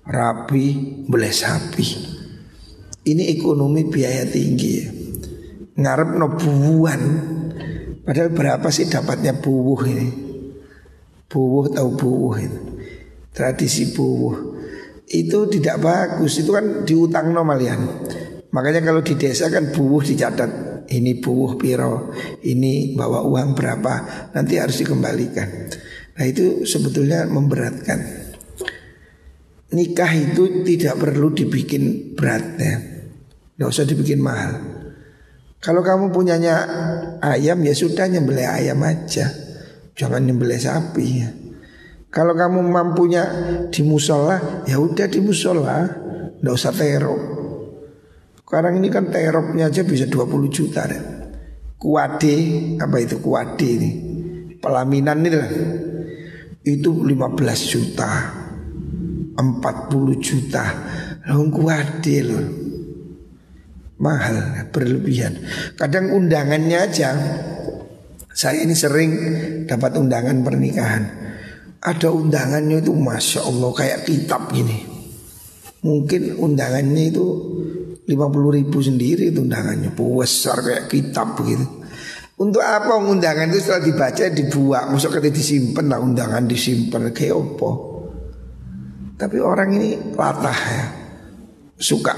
rapi 0.03 0.67
beli 1.07 1.31
sapi. 1.31 1.87
Ini 3.07 3.23
ekonomi 3.39 3.87
biaya 3.87 4.27
tinggi 4.27 4.71
ya. 4.75 4.89
Ngarep 5.73 6.11
no 6.21 6.37
buuan 6.37 7.03
Padahal 8.03 8.35
berapa 8.35 8.69
sih 8.69 8.91
dapatnya 8.91 9.41
buuh 9.41 9.83
ini 9.89 10.07
Buwuh 11.33 11.73
tahu 11.73 11.91
buwuh 11.97 12.35
itu. 12.37 12.61
Tradisi 13.33 13.97
buwuh 13.97 14.52
itu 15.13 15.39
tidak 15.53 15.77
bagus. 15.85 16.41
Itu 16.41 16.57
kan 16.57 16.89
diutang 16.89 17.31
nomalian. 17.37 18.09
Makanya 18.53 18.81
kalau 18.81 19.05
di 19.05 19.15
desa 19.17 19.53
kan 19.53 19.71
buwuh 19.71 20.01
dicatat. 20.01 20.73
Ini 20.83 21.23
buwuh 21.23 21.57
piro, 21.57 22.11
ini 22.43 22.93
bawa 22.93 23.23
uang 23.25 23.55
berapa, 23.55 23.95
nanti 24.35 24.59
harus 24.59 24.83
dikembalikan. 24.83 25.71
Nah 26.19 26.25
itu 26.27 26.69
sebetulnya 26.69 27.25
memberatkan. 27.25 28.03
Nikah 29.73 30.13
itu 30.13 30.67
tidak 30.67 31.01
perlu 31.01 31.33
dibikin 31.33 32.13
berat 32.13 32.45
ya. 32.61 32.77
Tidak 33.57 33.69
usah 33.73 33.89
dibikin 33.89 34.21
mahal. 34.21 34.53
Kalau 35.63 35.81
kamu 35.81 36.13
punyanya 36.13 36.67
ayam 37.25 37.63
ya 37.65 37.73
sudah 37.73 38.05
nyembelih 38.11 38.45
ayam 38.45 38.83
aja. 38.85 39.33
Jangan 39.97 40.29
nyembelih 40.29 40.61
sapi 40.61 41.07
ya. 41.25 41.31
Kalau 42.13 42.37
kamu 42.37 42.61
mampunya 42.61 43.25
di 43.73 43.81
musola, 43.81 44.63
ya 44.69 44.77
udah 44.77 45.09
di 45.09 45.21
musola, 45.25 45.89
nggak 46.45 46.55
usah 46.55 46.73
terop. 46.77 47.21
Sekarang 48.37 48.77
ini 48.77 48.93
kan 48.93 49.09
teropnya 49.09 49.73
aja 49.73 49.81
bisa 49.81 50.05
20 50.05 50.53
juta 50.53 50.85
deh. 50.85 51.03
Kuade, 51.81 52.37
apa 52.77 52.97
itu 53.01 53.17
kuade 53.25 53.69
ini? 53.81 53.91
Pelaminan 54.61 55.25
ini 55.25 55.31
lah. 55.33 55.53
Itu 56.63 57.03
15 57.03 57.73
juta 57.75 58.11
40 59.35 60.23
juta 60.23 60.63
Lalu 61.27 61.45
kuade 61.51 62.17
loh 62.23 62.47
Mahal, 63.99 64.71
berlebihan 64.71 65.43
Kadang 65.75 66.15
undangannya 66.15 66.79
aja 66.79 67.11
saya 68.33 68.65
ini 68.65 68.73
sering 68.73 69.13
dapat 69.69 69.93
undangan 70.01 70.41
pernikahan. 70.41 71.05
Ada 71.83 72.15
undangannya 72.15 72.79
itu 72.79 72.95
masya 72.95 73.43
Allah 73.43 73.71
kayak 73.75 74.07
kitab 74.07 74.55
gini. 74.55 74.87
Mungkin 75.83 76.39
undangannya 76.39 77.11
itu 77.11 77.27
50 78.07 78.59
ribu 78.59 78.79
sendiri 78.79 79.35
itu 79.35 79.43
undangannya 79.43 79.91
besar 79.91 80.63
kayak 80.63 80.87
kitab 80.87 81.35
begitu. 81.35 81.67
Untuk 82.39 82.63
apa 82.63 82.99
undangan 83.03 83.51
itu 83.51 83.67
setelah 83.67 83.83
dibaca 83.83 84.25
dibuat, 84.31 84.85
masuk 84.95 85.19
kata 85.19 85.31
disimpan 85.31 85.87
lah 85.91 85.99
undangan 85.99 86.47
disimpan 86.47 87.11
kayak 87.11 87.35
apa? 87.35 87.71
Tapi 89.19 89.37
orang 89.39 89.71
ini 89.79 89.91
latah 90.15 90.59
ya, 90.59 90.85
suka 91.79 92.15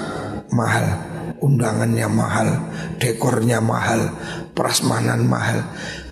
mahal 0.52 1.14
undangannya 1.44 2.08
mahal, 2.08 2.48
dekornya 2.96 3.60
mahal, 3.60 4.16
prasmanan 4.56 5.28
mahal. 5.28 5.60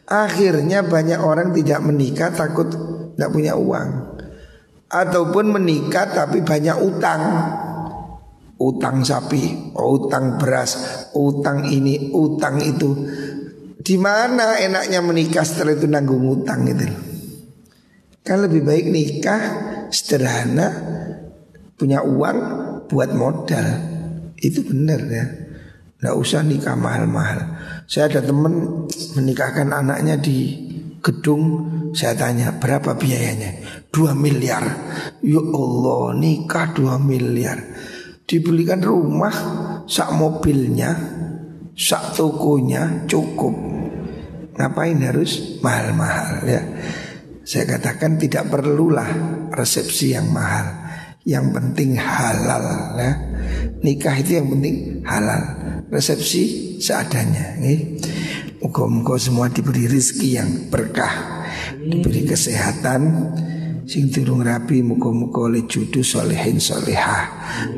Akhirnya 0.04 0.84
banyak 0.84 1.20
orang 1.24 1.56
tidak 1.56 1.80
menikah 1.80 2.28
takut 2.36 2.68
tidak 3.22 3.38
punya 3.38 3.54
uang. 3.54 3.88
Ataupun 4.90 5.54
menikah 5.54 6.10
tapi 6.10 6.42
banyak 6.42 6.74
utang. 6.82 7.22
Utang 8.58 9.02
sapi, 9.02 9.74
utang 9.74 10.38
beras, 10.42 11.06
utang 11.14 11.70
ini, 11.70 12.10
utang 12.14 12.58
itu. 12.58 12.90
Di 13.78 13.98
mana 13.98 14.58
enaknya 14.58 15.02
menikah 15.02 15.42
setelah 15.42 15.74
itu 15.78 15.86
nanggung 15.86 16.22
utang 16.26 16.66
itu? 16.66 16.86
Kan 18.22 18.42
lebih 18.46 18.62
baik 18.62 18.86
nikah 18.86 19.42
sederhana, 19.90 20.70
punya 21.74 22.06
uang 22.06 22.38
buat 22.86 23.10
modal. 23.14 23.66
Itu 24.38 24.62
benar 24.66 25.00
ya. 25.10 25.26
Nggak 26.02 26.16
usah 26.18 26.46
nikah 26.46 26.78
mahal-mahal. 26.78 27.58
Saya 27.90 28.14
ada 28.14 28.22
teman 28.22 28.86
menikahkan 29.18 29.74
anaknya 29.74 30.18
di 30.22 30.70
gedung. 31.02 31.44
Saya 31.92 32.14
tanya 32.16 32.56
berapa 32.56 32.94
biayanya? 32.96 33.84
2 33.90 34.14
miliar. 34.16 34.64
Ya 35.20 35.42
Allah 35.42 36.16
nikah 36.16 36.72
2 36.72 36.96
miliar. 37.02 37.58
Dibelikan 38.24 38.80
rumah, 38.80 39.34
sak 39.84 40.14
mobilnya, 40.16 40.94
sak 41.76 42.16
tokonya 42.16 43.04
cukup. 43.10 43.52
Ngapain 44.56 44.96
harus 45.02 45.60
mahal-mahal 45.60 46.46
ya? 46.46 46.62
Saya 47.42 47.76
katakan 47.76 48.16
tidak 48.16 48.48
perlulah 48.48 49.10
resepsi 49.50 50.14
yang 50.14 50.30
mahal. 50.30 50.80
Yang 51.26 51.54
penting 51.54 51.98
halal 51.98 52.66
ya. 52.98 53.12
Nikah 53.82 54.14
itu 54.22 54.38
yang 54.38 54.48
penting 54.50 55.02
halal. 55.02 55.42
Resepsi 55.90 56.42
seadanya. 56.78 57.58
Muka-muka 58.62 59.18
semua 59.18 59.50
diberi 59.50 59.90
rezeki 59.90 60.28
yang 60.38 60.50
berkah, 60.70 61.44
diberi 61.82 62.22
kesehatan, 62.22 63.34
sing 63.90 64.08
turung 64.08 64.46
rapi 64.46 64.80
muka-muka 64.86 65.50
oleh 65.50 65.66
judu 65.66 66.00
solehin 66.06 66.62
solehah. 66.62 67.26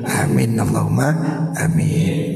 Amin 0.04 0.60
Allahumma 0.60 1.08
amin. 1.56 2.34